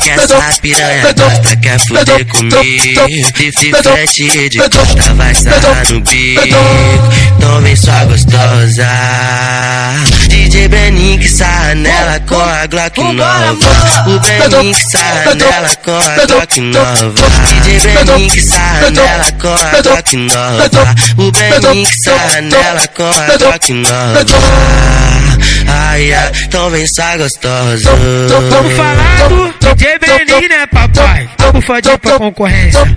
que 0.00 0.10
essa 0.10 0.60
piranha 0.62 1.12
gosta, 1.12 1.56
quer 1.56 1.78
fuder 1.80 2.24
comigo. 2.26 3.08
De 3.08 3.52
frente 3.52 4.48
de 4.48 4.58
costa 4.58 5.14
vai 5.14 5.34
sarrar 5.34 5.92
no 5.92 6.00
bico, 6.00 6.40
então 7.36 7.60
vem 7.62 7.76
sua 7.76 8.04
gostosa. 8.04 8.86
DJ 10.28 10.68
Breninho 10.68 11.18
que 11.18 11.28
sarra 11.28 11.74
nela 11.74 12.20
com 12.20 12.40
a 12.40 12.66
Glock 12.66 13.00
nova. 13.00 13.56
O 14.06 14.20
Breninho 14.20 14.74
que 14.74 14.90
sarra 14.90 15.34
nela 15.34 15.76
com 15.84 15.96
a 15.96 16.26
Glock 16.26 16.60
nova. 16.60 17.12
DJ 17.46 17.80
Breninho 17.80 18.30
que 18.30 18.40
sarra 18.40 18.90
nela 18.90 19.32
com 19.32 19.48
a 19.48 19.82
Glock 19.82 20.16
nova. 20.16 20.94
O 21.18 21.32
Breninho 21.32 21.86
que 21.86 22.02
sarra 22.02 22.40
nela 22.40 22.88
com 22.88 23.04
a 23.04 23.36
Glock 23.36 23.72
nova. 23.72 24.26
Ai, 25.68 26.12
ai, 26.12 26.32
então 26.44 26.70
vem 26.70 26.86
sua 26.86 27.16
gostosa. 27.16 27.90
Vamos 28.50 28.72
falar 28.76 29.28
do 29.28 29.54
DJ 29.60 29.98
Benin, 29.98 30.48
né, 30.48 30.66
papai? 30.66 31.28
Vamos 31.38 31.64
fazer 31.64 31.98
pra 31.98 32.18
concorrência. 32.18 32.96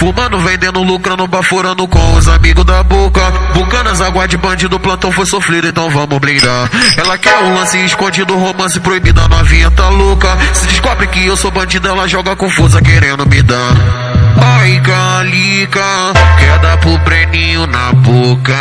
Fumando, 0.00 0.38
vendendo, 0.38 0.82
lucrando, 0.82 1.26
baforando 1.26 1.86
com 1.86 2.14
os 2.14 2.26
amigos 2.26 2.64
da 2.64 2.82
boca. 2.82 3.20
Bucanas, 3.52 4.00
água 4.00 4.26
de 4.26 4.38
bandido, 4.38 4.80
plantão 4.80 5.12
foi 5.12 5.26
sofrido, 5.26 5.68
então 5.68 5.90
vamos 5.90 6.18
brindar. 6.18 6.70
Ela 6.96 7.18
quer 7.18 7.38
um 7.40 7.52
lance 7.52 7.76
escondido, 7.84 8.34
romance 8.34 8.80
proibido, 8.80 9.20
a 9.20 9.28
novinha 9.28 9.70
tá 9.70 9.90
louca. 9.90 10.38
Se 10.54 10.66
descobre 10.68 11.06
que 11.08 11.26
eu 11.26 11.36
sou 11.36 11.50
bandido, 11.50 11.86
ela 11.86 12.08
joga 12.08 12.34
confusa, 12.34 12.80
querendo 12.80 13.26
me 13.26 13.42
dar. 13.42 13.74
Ai, 14.42 14.80
calica, 14.80 15.84
quer 16.38 16.58
dar 16.60 16.78
pro 16.78 16.96
Breninho 17.00 17.66
na 17.66 17.92
boca. 17.92 18.56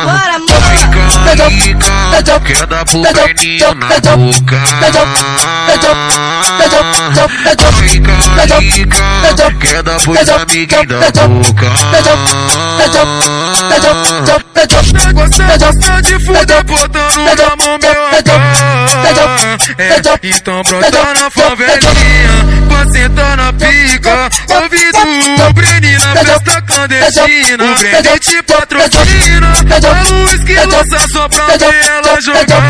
Vambora, 0.00 0.36
amor. 0.36 0.48
Ai, 0.62 1.36
calica, 1.36 2.40
quer 2.40 2.66
dar 2.66 2.84
Breninho 2.84 3.74
na 3.74 4.16
boca. 4.16 4.60
Ai, 4.80 4.90
calica, 7.56 8.12
quer 9.60 9.82
dar 9.82 10.00
pros 10.00 10.28
amiguinhos 10.28 11.12
da 11.12 11.28
boca. 11.28 11.66
Gosta 15.50 16.02
de 16.02 16.18
fuder 16.24 16.64
botando 16.64 17.16
na 17.36 17.56
mão 17.56 17.78
meu 17.80 17.98
AK 18.18 18.30
É, 19.78 19.82
então 20.22 20.62
brota 20.62 20.90
na 20.90 21.30
favelinha 21.30 22.59
Na 23.36 23.52
pica 23.52 24.30
Ouvido 24.48 24.98
o 25.48 25.52
Breni 25.52 25.92
na 25.94 26.16
festa 26.16 26.62
clandestina. 26.62 27.64
O 27.64 27.74
Breni 27.74 28.18
te 28.20 28.42
patrocina 28.42 29.52
A 29.52 30.10
luz 30.10 30.44
que 30.44 30.54
lança 30.54 31.08
só 31.12 31.28
pra 31.28 31.46
ela 31.46 32.09
jogar 32.20 32.62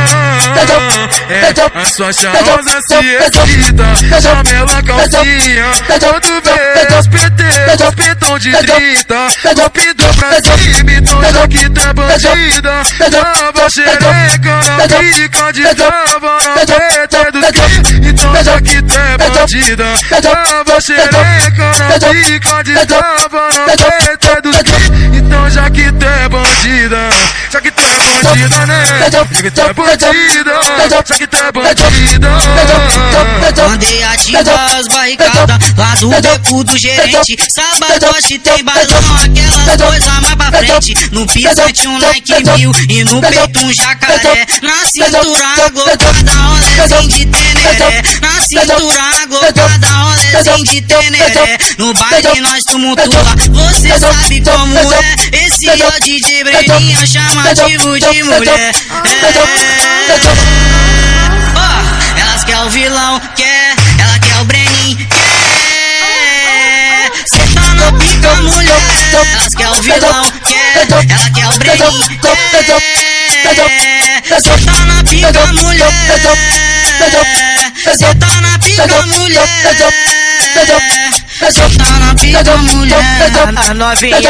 É, 1.28 1.78
a 1.78 1.84
sua 1.84 2.12
charmosa 2.12 2.78
se 2.88 2.94
excita 2.94 4.20
Chama 4.20 4.42
ela 4.50 4.82
calcinha. 4.82 5.70
Quando 5.86 6.42
vê 6.42 6.98
os 6.98 7.06
PT, 7.08 7.42
os 7.84 7.94
petão 7.94 8.38
de 8.38 8.52
30 8.52 9.26
Os 9.26 9.68
pintou 9.72 10.14
pra 10.14 10.42
cima, 10.42 10.92
então 10.92 11.22
já 11.22 11.48
que 11.48 11.70
tá 11.70 11.92
bandida. 11.92 12.82
Tava 13.10 13.70
xereca 13.70 14.60
na 14.76 14.88
pica 14.88 15.52
de 15.52 15.74
trava 15.74 16.38
na 16.56 16.66
peta 16.66 17.32
do 17.32 17.40
crime 17.40 18.08
Então 18.08 18.44
já 18.44 18.60
que 18.60 18.76
é 18.76 19.18
bandida. 19.18 19.84
Tava 20.22 20.80
xereca 20.80 21.70
na 21.88 21.98
pica 22.12 22.62
de 22.62 22.86
trava 22.86 23.48
na 23.66 23.76
peta 23.76 24.42
do 24.42 24.50
crime 24.50 25.10
já 25.50 25.70
que 25.70 25.92
tu 25.92 26.06
é 26.06 26.28
bandida 26.28 27.08
Já 27.50 27.60
que 27.60 27.70
tu 27.70 27.82
é 27.82 28.22
bandida 28.22 28.66
né 28.66 28.84
Já 29.12 29.24
que 29.34 29.50
tu 29.50 29.60
é 29.60 29.74
bandida 29.74 30.52
Já 30.88 31.16
que 31.16 31.26
tu 31.26 31.36
é 31.36 31.52
bandida 31.52 32.30
Mandei 33.68 34.02
ativar 34.02 34.76
as 34.76 34.86
barricadas 34.88 35.58
lá 35.76 35.94
do 35.94 36.10
beco 36.10 36.64
do 36.64 36.76
gerente. 36.78 37.36
Sabadote 37.48 38.38
tem 38.38 38.64
balão, 38.64 38.86
aquelas 39.24 39.82
coisas 39.82 40.20
mais 40.20 40.34
pra 40.34 40.58
frente. 40.58 40.94
No 41.12 41.26
pisante 41.26 41.88
um 41.88 41.98
Nike 41.98 42.34
mil 42.56 42.72
e 42.88 43.04
no 43.04 43.20
peito 43.20 43.60
um 43.60 43.72
jacaré. 43.72 44.46
Na 44.62 44.84
cintura 44.84 45.70
glocada, 45.72 46.32
rolezinho 46.32 47.08
de 47.08 47.26
teneré. 47.26 48.02
Na 48.20 48.40
cintura 48.40 49.26
glocada, 49.28 49.88
rolezinho 49.88 50.64
de 50.64 50.82
teneré. 50.82 51.58
No 51.78 51.92
baile 51.94 52.40
nós 52.40 52.64
tumultua, 52.64 53.24
você 53.50 53.98
sabe 53.98 54.42
como 54.42 54.92
é. 54.92 55.39
Esse 55.46 55.68
é 55.68 55.74
o 55.74 56.00
DJ 56.00 56.44
Breninha, 56.44 57.07
chamativo 57.07 57.98
de 57.98 58.22
mulher. 58.22 58.59
É. 58.61 58.72
Ó, 61.57 62.20
elas 62.20 62.44
quer 62.44 62.59
o 62.59 62.70
vilão, 62.70 63.20
quer, 63.37 63.74
ela 63.98 64.18
quer 64.18 64.37
o 64.40 64.44
Brenin, 64.44 64.96
quer. 64.96 65.90
Cê 67.26 67.38
tá 67.55 67.74
na 67.74 67.92
pica, 67.92 68.35
mulher. 68.42 68.81
Elas 69.33 69.55
quer 69.55 69.68
o 69.68 69.83
vilão, 69.83 70.31
quer, 70.46 70.87
ela 70.90 71.05
quer 71.31 71.46
o 71.48 71.59
Brenin, 71.59 72.18
quer. 72.20 72.37
Cê 74.40 74.57
tá 74.64 74.85
na 74.85 75.03
pica, 75.05 75.46
mulher. 75.53 75.90
Senta 77.96 78.40
na 78.40 78.59
pica, 78.59 79.07
mulher. 79.07 80.29
Senta 81.50 81.92
na 81.98 82.14
pica, 82.14 82.56
mulher. 82.58 83.00
A 83.68 83.74
novinha 83.74 84.20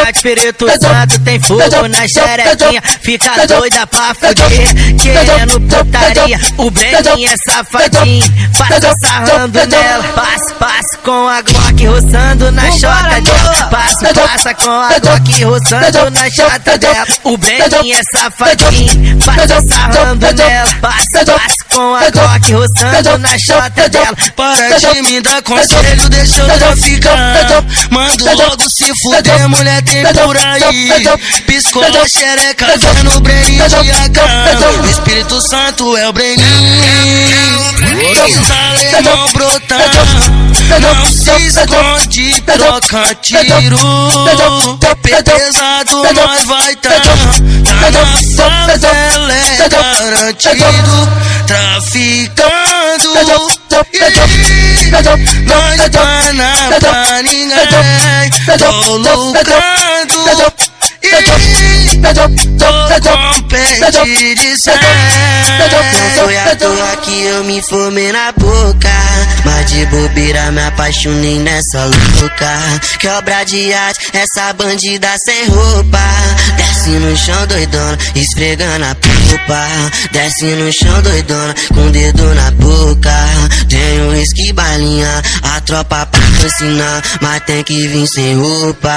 Santo 0.80 1.18
tem 1.20 1.40
fogo 1.40 1.88
na 1.88 2.06
xerequinha. 2.08 2.82
Fica 3.02 3.46
doida 3.46 3.86
pra 3.86 4.14
fuder, 4.14 4.96
querendo 4.96 5.60
putaria. 5.60 6.38
O 6.56 6.70
Breninho 6.70 7.28
é 7.30 7.34
safadinho, 7.46 8.24
passa 8.56 8.94
sarrando 9.02 9.66
nela. 9.66 10.04
Passa, 10.14 10.54
passa 10.58 10.98
com 11.04 11.28
a 11.28 11.42
Glock 11.42 11.86
roçando 11.86 12.52
na 12.52 12.70
chota 12.70 13.20
dela. 13.20 13.64
Passa, 13.70 14.14
passa 14.14 14.54
com 14.54 14.70
a 14.70 14.98
Glock 14.98 15.44
roçando 15.44 16.10
na 16.10 16.30
chota 16.30 16.78
dela. 16.78 17.06
O 17.24 17.36
Breninho 17.36 17.96
é 17.96 18.18
safadinho, 18.18 19.18
passa 19.24 19.60
sarrando 19.68 20.32
nela. 20.32 20.74
Passa, 20.80 21.24
passa 21.24 21.64
com 21.74 21.94
a 21.94 22.10
Glock 22.10 22.52
roçando 22.52 23.18
na 23.18 23.38
chota 23.38 23.88
dela. 23.88 24.16
Para 24.36 24.78
de 24.78 25.02
me 25.02 25.20
dar 25.20 25.42
conselho, 25.42 26.09
deixa 26.10 26.42
eu 26.42 26.58
traficar. 26.58 27.64
Mando 27.90 28.24
logo 28.24 28.68
se 28.68 28.92
fuder, 29.02 29.48
mulher 29.48 29.82
tem 29.82 30.02
por 30.04 30.36
aí. 30.36 30.90
Piscou 31.46 31.82
a 31.82 32.08
xereca, 32.08 32.66
vendo 32.78 33.16
o 33.16 33.20
Breninho 33.20 33.68
de. 33.68 34.80
O 34.80 34.90
Espírito 34.90 35.40
Santo 35.40 35.96
é 35.96 36.08
o 36.08 36.12
Breninho. 36.12 36.46
Os 38.40 38.50
alemão 38.50 39.32
brotar. 39.32 40.49
Não 40.80 41.04
se 41.12 41.30
esconde, 41.46 42.40
troca 42.42 43.14
tiro. 43.22 43.78
Pesado, 45.02 46.02
nós 46.14 46.44
vai 46.44 46.76
tá. 46.76 46.90
Tá 47.64 47.90
na 47.90 48.06
favela, 48.36 49.32
é 49.32 49.68
garantido. 49.68 51.08
Traficando. 51.46 52.50
Nós 55.46 55.80
pana 55.90 56.50
pra 56.80 57.22
ninguém. 57.22 58.30
Tô 58.58 58.96
lucrando. 58.96 60.16
Tô 62.00 63.10
com 63.10 63.42
pente 63.48 64.34
de 64.34 64.62
sangue. 64.62 64.78
Não 65.70 66.24
foi 66.24 66.38
à 66.38 66.56
toa 66.56 66.96
que 67.02 67.22
eu 67.24 67.44
me 67.44 67.62
formei 67.68 68.10
na 68.12 68.32
boca. 68.32 68.88
Mas 69.44 69.70
de 69.70 69.86
bobeira 69.86 70.50
me 70.50 70.62
apaixonei 70.62 71.38
nessa 71.38 71.84
louca. 71.84 72.80
Que 72.98 73.08
obra 73.08 73.44
de 73.44 73.72
arte, 73.72 74.10
essa 74.12 74.52
bandida 74.54 75.08
sem 75.24 75.46
roupa. 75.46 75.98
Desce 76.56 76.90
no 76.90 77.16
chão 77.16 77.46
doidona, 77.46 77.98
esfregando 78.14 78.84
a 78.84 78.94
pupa. 79.30 79.62
Desce 80.12 80.46
no 80.56 80.72
chão 80.72 81.02
doidona, 81.02 81.54
com 81.72 81.86
o 81.86 81.90
dedo 81.90 82.34
na 82.34 82.50
boca. 82.52 83.14
Tem 83.68 84.00
um 84.02 84.10
whisky 84.10 84.52
balinha, 84.52 85.22
a 85.42 85.60
tropa 85.60 86.06
patrocinar. 86.06 87.02
Mas 87.20 87.42
tem 87.44 87.62
que 87.62 87.86
vir 87.88 88.06
sem 88.08 88.36
roupa. 88.36 88.90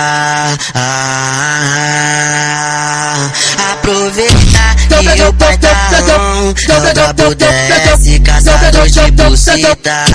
Ah, 0.76 1.70
aproveitar 3.74 4.76
que 5.12 5.24
o 5.24 5.34
pai 5.34 5.58
tá 5.58 5.70
on. 6.20 6.54
Joga 6.56 7.14
pro 7.14 7.36
desce, 7.36 8.20
caçador 8.20 8.88
de 8.90 9.12
buceta. 9.12 10.06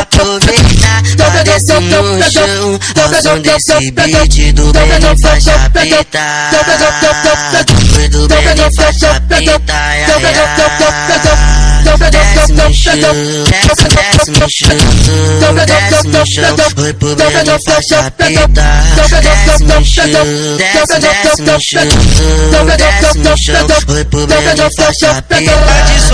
Aproveitar, 0.00 1.02
tá 1.16 1.42
desce 1.42 1.72
no 1.80 2.22
chão. 2.30 2.78
Ao 3.02 3.08
som 3.22 3.38
desse 3.40 3.90
beat 3.92 4.52
do 4.52 4.72
Benny 4.72 5.20
faixa 5.20 5.70
preta. 5.72 6.50
Foi 7.92 8.08
do 8.08 8.28
Benny 8.28 8.68
faixa 8.76 9.20
preta. 9.28 9.39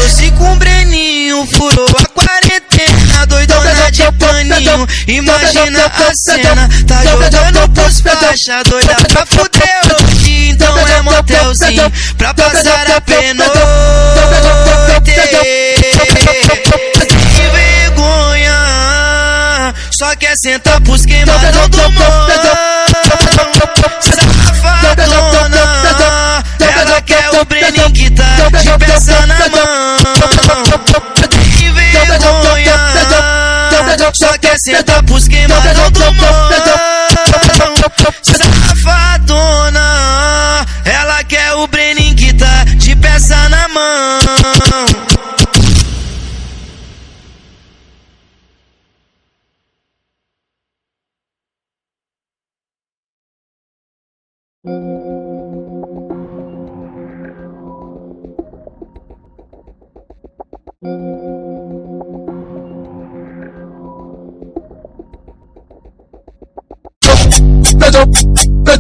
Desce 0.06 0.30
com 0.32 0.56
Breninho, 0.56 1.46
furou 1.46 1.88
a 1.98 2.04
quarentena, 2.06 3.26
doidona 3.26 3.90
de 3.90 4.02
paninho. 4.12 4.86
Imagina 5.08 5.86
a 5.86 6.14
cena, 6.14 6.68
tá 6.86 7.02
jogando 7.02 7.68
pros 7.74 8.00
faixa, 8.00 8.62
doida 8.68 8.96
pra 9.08 9.26
fuder 9.26 9.80
hoje. 9.98 10.50
Então 10.50 10.78
é 10.78 11.02
motelzinho, 11.02 11.92
pra 12.16 12.32
passar 12.34 12.90
a 12.90 13.00
pena. 13.00 13.15
Sem 17.34 17.48
vergonha, 17.50 18.54
só 19.90 20.14
quer 20.16 20.36
sentar 20.36 20.78
pros 20.82 21.06
queimadão 21.06 21.66
do 21.70 21.90
mão. 21.92 22.26
Safadona, 24.00 26.52
ela 26.78 27.00
quer 27.00 27.30
o 27.40 27.44
Breninho 27.46 27.90
que 27.92 28.10
tá 28.10 28.36
de 28.62 28.78
peça 28.84 29.26
na 29.26 29.38
mão. 29.48 29.96
Sem 31.88 32.04
vergonha, 32.04 32.76
só 34.12 34.36
quer 34.38 34.58
sentar 34.58 35.02
pros 35.04 35.26
queimadão 35.26 35.90
do 35.90 36.00
mão. 36.00 36.16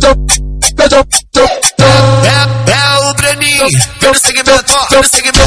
É, 0.06 0.14
é 2.70 2.98
o 3.00 3.14
Breninho, 3.14 3.66
vem 4.00 4.12
no 4.12 4.18
segmento, 4.18 4.72
vem 4.88 5.00
no 5.00 5.08
segmento. 5.08 5.40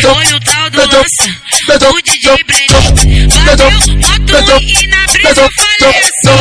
Foi 0.00 0.34
o 0.34 0.40
tal 0.40 0.70
do 0.70 0.78
lança, 0.78 1.24
o 1.90 2.02
DJ 2.02 2.44
Brenin. 2.44 3.28
Bateu 3.44 3.70
moto 3.96 4.32
e 4.62 4.86
na 4.86 5.06
brisa 5.06 5.40
eu 5.40 5.50
falei 5.56 5.98
assim. 5.98 6.38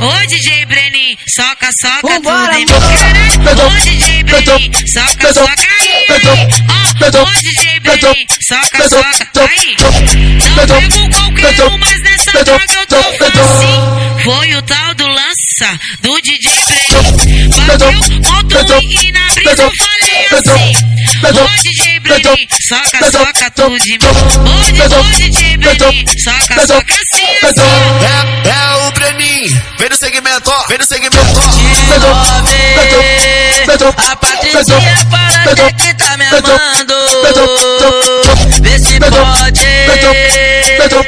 Ô, 0.00 0.06
ô 0.06 0.26
DJ 0.26 0.66
Brenin, 0.66 1.16
soca, 1.34 1.70
soca 1.80 2.00
Vambora, 2.02 2.46
tudo 2.46 2.58
em 2.58 2.66
mim. 2.66 2.72
Caralho, 2.96 3.35
soca, 4.46 5.34
soca 5.34 5.66
aí. 5.80 6.06
Ó, 6.68 7.22
ô 7.22 7.26
DJ 7.42 7.80
Brenin, 7.80 8.26
soca, 8.40 8.88
soca. 8.88 9.26
Não 10.38 10.66
pego 10.66 11.10
qualquer 11.10 11.64
um, 11.64 11.78
mas 11.78 12.00
o 14.54 14.62
tal 14.62 14.94
do 14.94 15.06
lança, 15.56 15.78
do 16.00 16.20
DJ 16.20 16.52
Brenin. 16.66 17.48
Bateu 17.66 17.92
moto 17.92 18.56
e 18.82 19.12
na 19.12 19.20
brisa 19.34 19.62
eu 19.62 19.70
falei 19.78 20.26
assim. 20.32 20.72
Ô 21.24 21.62
DJ 21.62 22.00
Brenin, 22.00 22.46
soca, 22.68 23.10
soca 23.10 23.50
tudo 23.52 23.78
de 23.78 23.92
mim. 23.92 23.98
Ô, 24.04 25.02
DJ 25.16 25.56
Brenin, 25.56 26.04
soca, 26.18 26.66
soca 26.66 26.94
assim, 26.94 27.38
assim. 27.42 27.72
É, 28.04 28.48
é 28.48 28.76
o 28.86 28.90
Breninho, 28.92 29.62
vem 29.78 29.88
no 29.88 29.96
segmento, 29.96 30.52
vem 30.68 30.78
no 30.78 30.84
segmento. 30.84 31.16
A 33.96 34.16
Patricinha 34.16 34.96
fala 35.10 35.54
que 35.76 35.94
tá 35.94 36.16
me 36.16 36.26
amando. 36.26 36.94
Vê 38.62 38.78
se 38.78 38.98
pode. 39.00 39.66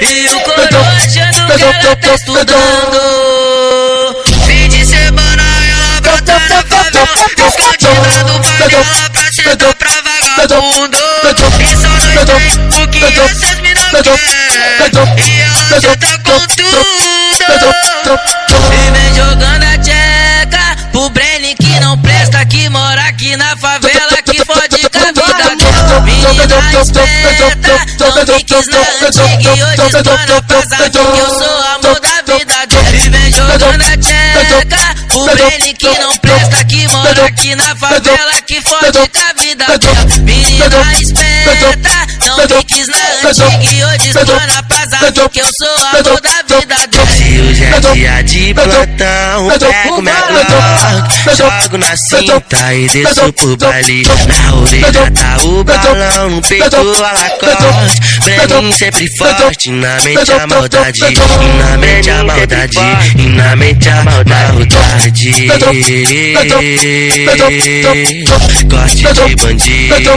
E 0.01 0.29
o 0.29 0.41
coroa 0.41 0.89
achando 0.97 1.57
que 1.57 1.63
ela 1.63 1.97
tá 1.97 2.15
estudando. 2.15 3.39
Escondida 7.47 8.25
do 8.25 8.35
favela 8.43 9.11
pra 9.11 9.33
sentar 9.33 9.75
pra 9.75 9.91
vagabundo. 10.37 10.99
E 11.61 11.77
só 11.77 11.89
nós 11.89 12.25
tem 12.25 12.49
o 12.83 12.89
que 12.89 13.05
essas 13.21 13.59
mina 13.61 13.85
quer. 14.03 14.91
E 15.25 15.41
ela 15.41 15.81
já 15.81 15.97
tá 15.97 16.19
com 16.25 16.41
tudo. 16.57 16.81
E 18.73 18.91
vem 18.91 19.15
jogando 19.15 19.65
a 19.65 19.79
tcheca 19.79 20.77
pro 20.91 21.09
Brenny 21.11 21.55
que 21.55 21.81
não 21.81 21.97
presta, 21.99 22.45
que 22.47 22.69
mora 22.69 23.03
aqui 23.03 23.37
na 23.37 23.57
favela, 23.57 24.17
que 24.25 24.45
fode 24.45 24.89
com 24.91 24.99
a 24.99 25.13
vida. 25.13 25.57
Menina 26.05 26.45
esperta, 26.83 27.75
não 28.01 28.11
me 28.35 28.45
quis 28.45 28.67
na 28.67 28.79
antiga 29.07 29.51
e 29.57 29.63
hoje 29.63 29.83
estou 29.87 30.03
na 30.03 30.43
passadinha, 30.43 31.13
que 31.13 31.19
eu 31.19 31.29
sou 31.29 31.59
amor 31.75 32.01
da 32.01 32.23
vida 32.27 32.67
dela. 32.67 32.97
E 32.97 33.09
vem 33.09 33.33
jogando 33.33 33.79
na 33.79 33.97
tcheca. 33.97 34.98
O 35.19 35.25
Brenin 35.25 35.75
que 35.75 35.99
não 35.99 36.17
presta, 36.19 36.65
que 36.65 36.87
mora 36.87 37.27
aqui 37.27 37.57
na 37.57 37.75
favela, 37.75 38.41
que 38.47 38.61
fode 38.61 39.09
com 39.09 39.19
a 39.19 39.33
vida 39.43 39.79
dela. 39.79 40.19
Menina 40.23 40.93
esperta, 41.01 41.91
não 42.25 42.37
fiques 42.49 42.87
na 42.87 43.29
antiga 43.29 43.75
e 43.75 43.85
hoje 43.85 44.11
espana 44.11 44.63
pras 44.69 45.29
que 45.33 45.41
eu 45.41 45.49
sou 45.59 45.87
amor 45.87 46.21
da 46.21 46.43
vida 46.47 46.87
dela. 46.87 47.08
Dia 47.81 48.23
de 48.23 48.55
plantão, 48.55 49.49
pego 49.59 50.03
Glock, 50.03 51.37
jogo 51.37 51.79
na 51.79 51.97
cinta 51.97 52.75
e 52.75 52.89
desço 52.89 53.33
pro 53.33 53.57
baile. 53.57 54.03
Na 54.27 54.55
orelha 54.57 55.11
tá 55.13 55.37
o 55.45 55.65
balão, 55.65 56.31
no 56.31 56.43
peito 56.43 56.77
a 56.77 56.83
lacoste. 56.83 58.01
Brenin 58.25 58.73
sempre 58.73 59.07
forte, 59.17 59.71
na 59.71 59.97
mente 60.01 60.33
a 60.33 60.47
maldade, 60.47 61.01
e 61.05 61.59
na 61.59 61.77
mente 61.79 62.11
a 62.11 62.25
maldade, 62.25 62.79
e 63.17 63.27
na 63.29 63.57
mente 63.57 63.89
a 63.89 64.05
maldade. 64.05 64.69
Corte 68.69 69.03
de 69.13 69.37
bandido, 69.37 70.17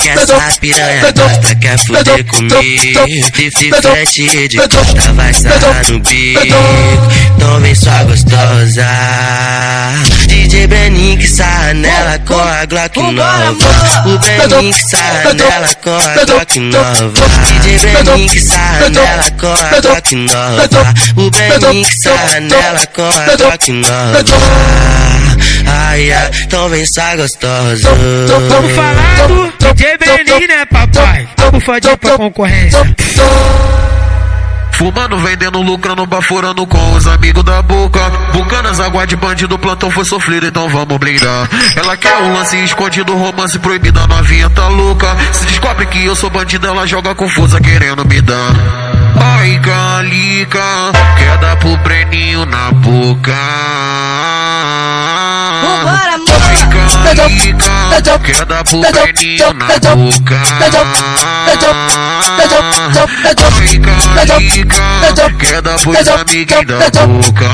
que 0.00 0.08
essa 0.08 0.60
piranha 0.60 1.12
gosta, 1.12 1.54
quer 1.56 1.78
fuder 1.78 2.24
comigo. 2.24 3.00
Se 3.34 3.70
frente 3.70 4.48
de 4.48 4.58
costa 4.68 5.12
vai 5.12 5.32
sarrar 5.32 5.90
no 5.90 6.00
bico, 6.00 6.56
então 7.36 7.60
vem 7.60 7.74
sua 7.74 8.04
gostosa. 8.04 8.86
DJ 10.26 10.66
Brenin 10.66 11.16
que 11.16 11.28
sarra 11.28 11.74
nela 11.74 12.18
com 12.20 12.38
a 12.38 12.64
Glock 12.66 12.98
nova. 12.98 14.06
O 14.06 14.18
Brenin 14.18 14.72
que 14.72 14.90
sarra 14.90 15.34
nela 15.34 15.74
com 15.82 15.96
a 15.96 16.24
Glock 16.24 16.58
nova. 16.60 17.12
DJ 17.62 17.78
Brenin 17.78 18.26
que 18.26 18.40
sarra 18.40 18.88
nela 18.88 19.30
com 19.38 19.46
a 19.52 19.80
Glock 19.80 20.14
nova. 20.16 20.94
O 21.16 21.30
Brenin 21.30 21.84
que 21.84 22.02
sarra 22.02 22.40
nela 22.40 22.86
com 22.86 23.02
a 23.02 23.36
Glock 23.36 23.72
nova. 23.72 24.24
Ai, 25.66 26.12
ai, 26.12 26.30
então 26.44 26.68
vem 26.68 26.84
sua 26.86 27.16
gostosa. 27.16 27.90
Vamos 28.48 28.72
falar 28.72 29.28
do 29.28 29.52
DJ 29.74 29.98
Brenin, 29.98 30.46
né, 30.46 30.64
papai? 30.66 31.28
Vamos 31.38 31.64
fazer 31.64 31.96
pra 31.96 32.16
concorrência. 32.16 32.80
Fumando, 34.82 35.16
vendendo, 35.18 35.62
lucrando, 35.62 36.04
baforando 36.06 36.66
com 36.66 36.94
os 36.94 37.06
amigos 37.06 37.44
da 37.44 37.62
boca. 37.62 38.00
Bucanas, 38.32 38.80
água 38.80 39.06
de 39.06 39.14
bandido, 39.14 39.56
plantão 39.56 39.92
foi 39.92 40.04
sofrido, 40.04 40.44
então 40.44 40.68
vamos 40.68 40.98
blindar. 40.98 41.48
Ela 41.76 41.96
quer 41.96 42.18
um 42.18 42.32
lance 42.32 42.56
escondido, 42.64 43.16
romance 43.16 43.56
proibido, 43.60 44.00
a 44.00 44.08
novinha 44.08 44.50
tá 44.50 44.66
louca. 44.66 45.06
Se 45.32 45.46
descobre 45.46 45.86
que 45.86 46.04
eu 46.04 46.16
sou 46.16 46.28
bandido, 46.30 46.66
ela 46.66 46.84
joga 46.84 47.14
confusa, 47.14 47.60
querendo 47.60 48.04
me 48.04 48.20
dar. 48.22 48.52
Ai, 49.14 49.60
Calica, 49.60 50.60
quer 51.16 51.38
dar 51.38 51.56
pro 51.58 51.76
Breninho 51.76 52.44
na 52.44 52.72
boca. 52.72 53.38
Vambora, 55.62 56.18
dar 58.46 58.64
pro 58.64 58.80
Breninho 58.80 59.52
na 59.54 59.94
boca. 59.96 60.40
Ai, 64.18 64.26
Calica, 64.26 64.70
quer 65.38 65.62
dar 65.62 65.78
pros 65.80 66.08
amiguinhos 66.08 66.66
da 66.66 67.06
boca. 67.06 67.46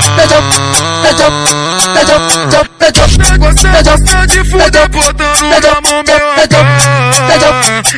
Você 3.38 3.68
gosta 3.82 4.26
de 4.26 4.44
fuder 4.50 4.88
botando 4.88 5.42
na 5.42 5.80
mão 5.80 6.02
meu 6.06 6.18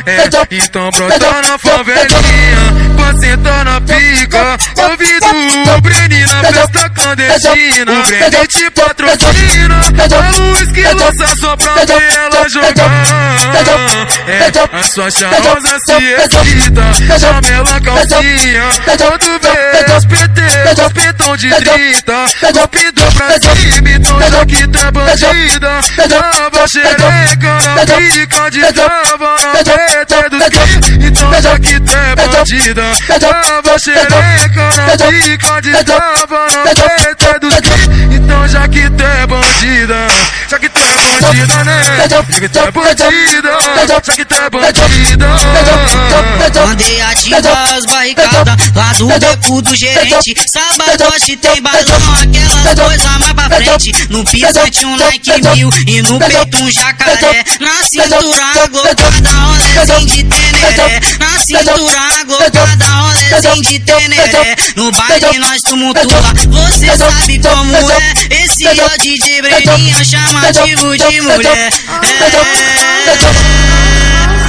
É, 0.05 0.25
então 0.51 0.89
brota 0.91 1.41
na 1.41 1.57
favelinha 1.57 2.61
Com 2.95 3.03
a 3.03 3.13
cinta 3.19 3.63
na 3.63 3.81
pica 3.81 4.57
Ouvido 4.77 5.27
o 5.77 5.81
Breni 5.81 6.21
na 6.21 6.43
festa 6.43 6.89
clandestina 6.89 7.91
O 7.91 8.03
Breni 8.03 8.47
te 8.47 8.71
patrocina 8.71 9.79
A 9.99 10.37
luz 10.37 10.71
que 10.71 10.83
lança 10.83 11.35
só 11.41 11.57
pra 11.57 11.73
ver 11.73 12.13
ela 12.13 12.47
jogar. 12.47 12.91
É, 14.27 14.77
a 14.77 14.83
sua 14.83 15.09
charmosa 15.09 15.77
se 15.85 15.93
excita 15.93 17.19
Chama 17.19 17.47
ela 17.51 17.81
calcinha. 17.81 18.69
Quando 18.85 19.39
vê 19.41 19.93
os 19.97 20.05
PT, 20.05 20.41
os 20.85 20.93
petão 20.93 21.35
de 21.35 21.49
30 21.49 22.13
Cupido 22.53 23.01
pra 23.13 23.39
cima, 23.39 23.89
então 23.89 24.19
já 24.19 24.45
que 24.45 24.63
é 24.63 24.91
bandida. 24.91 25.79
Tava 26.09 26.67
xereca 26.67 27.57
na 27.75 27.85
pica 27.85 28.51
de 28.51 28.73
tava 28.73 29.35
na 29.41 29.63
PT 29.63 30.29
dos 30.29 30.49
que 30.49 31.07
Então 31.07 31.41
já 31.41 31.59
que 31.59 31.75
é 31.75 32.15
bandida. 32.15 32.83
Tava 33.19 33.79
xereca 33.79 34.69
na 34.77 35.11
pica 35.11 35.61
de 35.61 35.83
tava 35.83 36.45
na 36.65 36.73
PT 36.75 37.39
dos 37.39 37.59
que 37.59 38.15
Então 38.15 38.47
já 38.47 38.67
que 38.67 38.79
é 38.79 39.27
bandida 39.27 40.07
Já 40.51 40.59
que 40.59 40.67
tu 40.67 40.79
é 40.81 41.21
bandida 41.21 41.63
né 41.63 41.81
Já 42.09 42.23
que 42.41 42.49
tu 42.49 42.59
é 42.59 42.71
bandida 42.71 43.87
Já 43.87 44.01
que 44.01 44.25
tu 44.25 44.35
é 44.35 44.49
bandida 44.49 45.31
Andei 46.69 47.01
ativa 47.01 47.37
as 47.73 47.85
barricadas 47.85 48.55
lá 48.75 48.93
do 48.93 49.07
beco 49.07 49.61
do 49.61 49.75
gerente. 49.75 50.33
Sabadoche 50.47 51.37
tem 51.37 51.61
balão, 51.61 51.81
aquelas 52.21 52.79
coisas 52.79 53.17
mais 53.19 53.33
pra 53.33 53.49
frente. 53.49 53.91
No 54.09 54.23
pisante 54.25 54.85
um 54.85 54.95
like 54.97 55.31
mil 55.55 55.69
e 55.87 56.01
no 56.01 56.19
peito 56.19 56.57
um 56.63 56.71
jacaré. 56.71 57.43
Na 57.59 57.83
cintura 57.83 58.63
aglopada, 58.63 59.29
rolezinho 59.29 60.05
de 60.07 60.23
teneré. 60.23 60.99
Na 61.19 61.39
cintura 61.39 62.01
aglopada, 62.21 62.85
rolezinho 62.85 63.61
de 63.63 63.79
teneré. 63.79 64.55
No 64.75 64.91
baile 64.91 65.39
nós 65.39 65.61
tumultua, 65.61 66.21
você 66.49 66.97
sabe 66.97 67.39
como 67.39 67.75
é. 67.91 68.43
Esse 68.43 68.67
é 68.67 68.85
o 68.85 68.97
DJ 68.97 69.41
Breninha 69.41 70.03
chamativo 70.41 70.97
de 70.97 71.21
mulher. 71.21 71.55
É. 71.55 71.71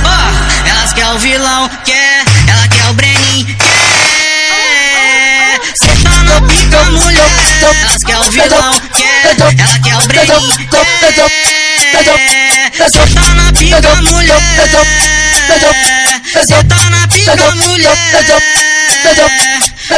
Ó, 0.05 0.69
elas 0.69 0.93
quer 0.95 1.07
o 1.09 1.19
vilão, 1.19 1.69
quer, 1.85 2.25
ela 2.49 2.69
quer 2.69 2.89
o 2.89 2.95
Brenin, 2.95 3.45
quer. 3.45 3.63
Cê 5.75 5.89
tá 6.03 6.23
na 6.25 6.41
pica, 6.43 6.85
mulher. 6.85 7.31
Elas 7.83 8.05
quer 8.05 8.19
o 8.19 8.31
vilão, 8.31 8.73
quer, 8.97 9.37
ela 9.39 9.79
quer 9.79 9.97
o 9.97 10.07
Brenin, 10.07 10.69
quer. 10.71 10.87
Cê 12.91 13.07
tá 13.15 13.35
na 13.35 13.53
pica, 13.53 14.01
mulher. 14.03 14.41
Cê 16.47 16.65
tá 16.65 16.91
na 16.91 17.07
pica, 17.09 17.55
mulher. 17.55 17.97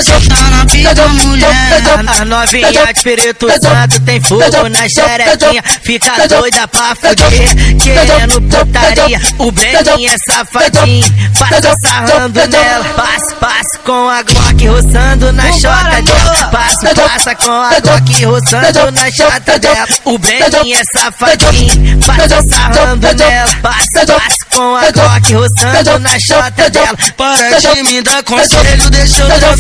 Tá 0.03 0.51
na 0.51 0.67
pica, 0.67 1.09
mulher. 1.09 1.83
A 2.19 2.25
novinha 2.25 2.73
de 2.73 2.79
Espírito 2.91 3.47
Santo 3.63 4.01
tem 4.01 4.21
fogo 4.21 4.69
na 4.69 4.89
xerequinha. 4.89 5.63
Fica 5.83 6.27
doida 6.27 6.67
pra 6.67 6.97
fuder, 6.97 7.77
querendo 7.81 8.43
putaria. 8.43 9.21
O 9.39 9.53
Breninho 9.53 10.11
é 10.11 10.17
safadinho, 10.33 11.07
passa 11.39 11.77
sarrando 11.81 12.41
nela. 12.49 12.85
Passa, 12.97 13.35
passa 13.37 13.79
com 13.85 14.09
a 14.09 14.23
Glock 14.23 14.67
roçando 14.67 15.33
na 15.33 15.53
chota 15.53 16.03
dela. 16.03 16.49
Passa, 16.51 16.95
passa 16.95 17.35
com 17.37 17.53
a 17.53 17.81
Glock 17.81 18.25
roçando 18.25 18.91
na 18.91 19.11
chota 19.13 19.59
dela. 19.61 19.87
O 20.05 20.19
Breninho 20.19 20.77
é 20.77 20.83
safadinho, 20.99 22.01
passa 22.01 22.43
sarrando 22.49 23.15
nela. 23.15 23.55
Passa, 23.63 24.07
passa 24.07 24.45
com 24.51 24.77
a 24.77 24.91
Glock 24.91 25.35
roçando 25.35 25.99
na 26.01 26.19
chota 26.19 26.71
dela. 26.71 26.97
Para 27.17 27.61
de 27.61 27.83
me 27.85 28.03
dar 28.03 28.23
conselho, 28.25 28.91
deixa 28.91 29.23
eu 29.23 29.57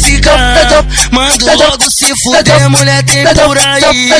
Mando 1.11 1.47
logo 1.47 1.91
se 1.91 2.13
fuder, 2.23 2.69
mulher 2.71 3.03
tem 3.05 3.25
por 3.25 3.59
aí. 3.59 4.11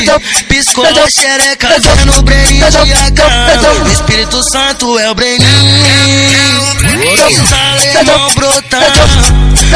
Piscou 0.47 0.85
a 0.85 1.09
xereca, 1.09 1.67
vendo 1.79 2.17
o 2.17 2.21
Breninho 2.21 2.69
de 2.69 2.93
AK. 2.93 3.19
O 3.83 3.91
Espírito 3.91 4.43
Santo 4.43 4.99
é 4.99 5.09
o 5.09 5.15
Breninho. 5.15 5.45
Os 7.05 7.53
alemão 7.53 8.33
brotar, 8.35 8.81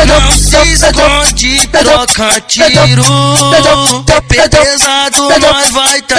não 0.06 0.38
se 0.38 0.58
esconde, 0.74 1.68
troca 1.68 2.42
tiro. 2.42 3.04
Pesado 4.28 5.30
nós 5.40 5.70
vai 5.72 6.02
tá, 6.02 6.16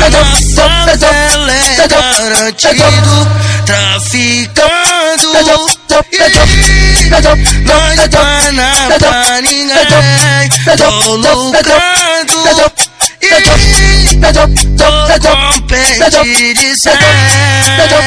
tá 0.00 0.10
na 0.10 0.24
favela 0.54 1.52
é 1.52 1.88
garantido. 1.88 3.28
Traficando, 3.66 5.26
e 5.30 5.42
nós 7.64 8.08
tá 8.08 8.52
na 8.52 8.70
pra 8.98 9.40
ninguém. 9.40 10.48
Tô 10.76 11.16
lucrando. 11.16 12.72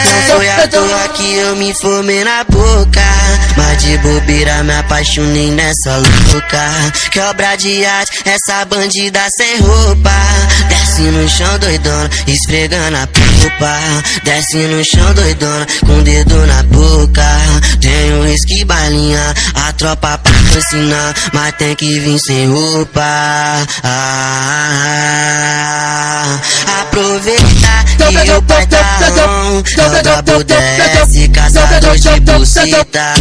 E 0.08 0.32
foi 0.32 0.50
à 0.50 0.68
toa 0.68 1.08
que 1.10 1.36
eu 1.36 1.56
me 1.56 1.74
fumei 1.74 2.24
na 2.24 2.44
boca. 2.44 3.02
Mas 3.58 3.84
de 3.84 3.98
bobeira 4.00 4.64
me 4.64 4.74
apaixonei 4.74 5.52
nessa 5.52 5.98
louca. 5.98 6.92
Que 7.12 7.20
obra 7.22 7.56
de 7.56 7.86
arte, 7.86 8.24
essa 8.26 8.66
bandida 8.66 9.22
sem 9.38 9.60
roupa. 9.60 10.12
Desce 10.68 11.02
no 11.02 11.30
chão 11.30 11.60
doidona, 11.60 12.10
esfregando 12.28 12.98
a 12.98 13.08
pupa. 13.08 13.80
Desce 14.24 14.58
no 14.58 14.84
chão 14.84 15.14
doidona, 15.14 15.66
com 15.86 16.00
o 16.00 16.04
dedo 16.04 16.46
na 16.46 16.64
boca. 16.64 17.26
Tem 17.80 18.14
um 18.14 18.22
whisky 18.24 18.66
balinha, 18.66 19.34
a 19.54 19.72
tropa 19.74 20.18
patrocinar, 20.18 21.14
mas 21.34 21.54
tem 21.56 21.76
que 21.76 22.00
vir 22.00 22.20
sem 22.28 22.52
roupa. 22.52 23.02
Ah, 23.84 25.05
aproveita 26.82 27.86
que 27.98 28.32
o 28.32 28.42
pai 28.44 28.68
tá 28.68 28.78
on, 29.28 29.64
é 29.78 29.86
o 29.86 30.04
Dabo 30.04 30.44
desce, 30.44 31.28
caçador 31.30 31.98
de 31.98 32.20
bucita. 32.22 33.14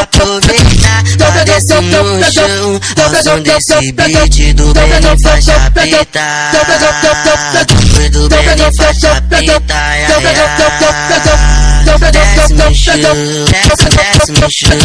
Aproveita, 0.00 0.92
tá 1.18 1.44
desce 1.44 1.80
no 1.80 2.22
chão, 2.32 2.80
ao 3.02 3.22
som 3.22 3.40
desse 3.40 3.92
beat 3.92 4.54
do 4.54 4.72
Benny 4.72 5.22
faixa 5.22 5.70
preta. 5.72 6.20
Do 8.12 8.28
Benny 8.28 8.76
faixa 8.76 9.22
preta, 9.28 9.74
ya, 9.74 10.20
ya. 10.20 11.53
No 12.04 12.74
chão, 12.74 12.94
desce, 13.46 14.30
no 14.32 14.46
chão, 14.50 14.76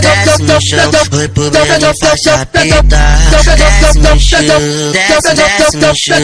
desce 0.00 0.42
no 0.42 0.60
chão, 0.60 0.90
oi 1.18 1.28
pro 1.28 1.50
Benny 1.50 1.92
faixa 2.00 2.46
preta. 2.46 2.80
Desce 3.56 3.98
no 3.98 4.20
chão, 4.20 4.40
desce, 4.92 5.34
desce 5.34 5.76
no 5.76 5.92
chão, 5.96 6.20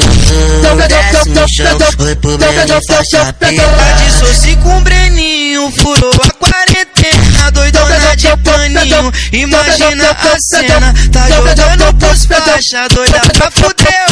desce 0.87 1.29
no 1.31 1.49
chão, 1.49 1.79
oi 2.07 2.15
pro 2.15 2.39
Benny 2.39 2.87
faixa 2.87 3.33
preta. 3.33 3.63
Dissoci 4.05 4.57
com 4.57 4.77
o 4.77 4.81
Breninho, 4.83 5.73
furou 5.73 6.13
a 6.13 6.31
quarentena, 6.31 7.51
doidona 7.51 8.17
de 8.17 8.37
paninho. 8.37 9.13
Imagina 9.33 10.11
a 10.11 10.39
cena, 10.39 10.95
tá 11.13 11.29
jogando 11.29 11.93
pros 11.99 12.25
faixa, 12.27 12.87
doida 12.89 13.21
pra 13.37 13.51
fuder. 13.51 14.05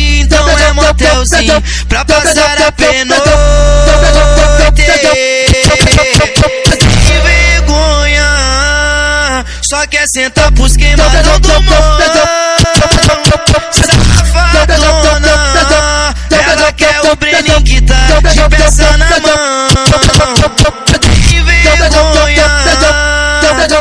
Então 0.00 0.48
é 0.58 0.72
motelzinho, 0.72 1.62
pra 1.88 2.04
passar 2.04 2.62
a. 2.62 2.70
Sem 7.04 7.20
vergonha, 7.22 8.26
só 9.62 9.86
quer 9.86 10.06
sentar 10.08 10.50
pros 10.52 10.76
queimadão 10.76 11.38
do 11.40 11.48
mão. 11.62 11.98
Safadona, 13.72 15.34
ela 16.50 16.72
quer 16.72 17.00
o 17.02 17.16
Breninho 17.16 17.62
que 17.62 17.80
tá 17.82 17.94
de 18.32 18.56
peça 18.56 18.96
na 18.96 19.08
mão. 19.20 19.68
Sem 21.28 21.44
vergonha, 21.44 22.46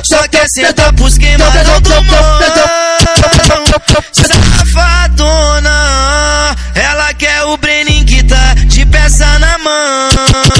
só 0.03 0.27
quer 0.27 0.47
sentar 0.49 0.93
pros 0.93 1.17
queimadão 1.17 1.81
do 1.81 2.03
mão. 2.03 2.39
Safadona, 4.11 5.88
o 7.53 7.57
Breninho 7.57 8.05
que 8.05 8.23
tá 8.23 8.53
de 8.53 8.85
peça 8.85 9.39
na 9.39 9.57
mão. 9.57 10.58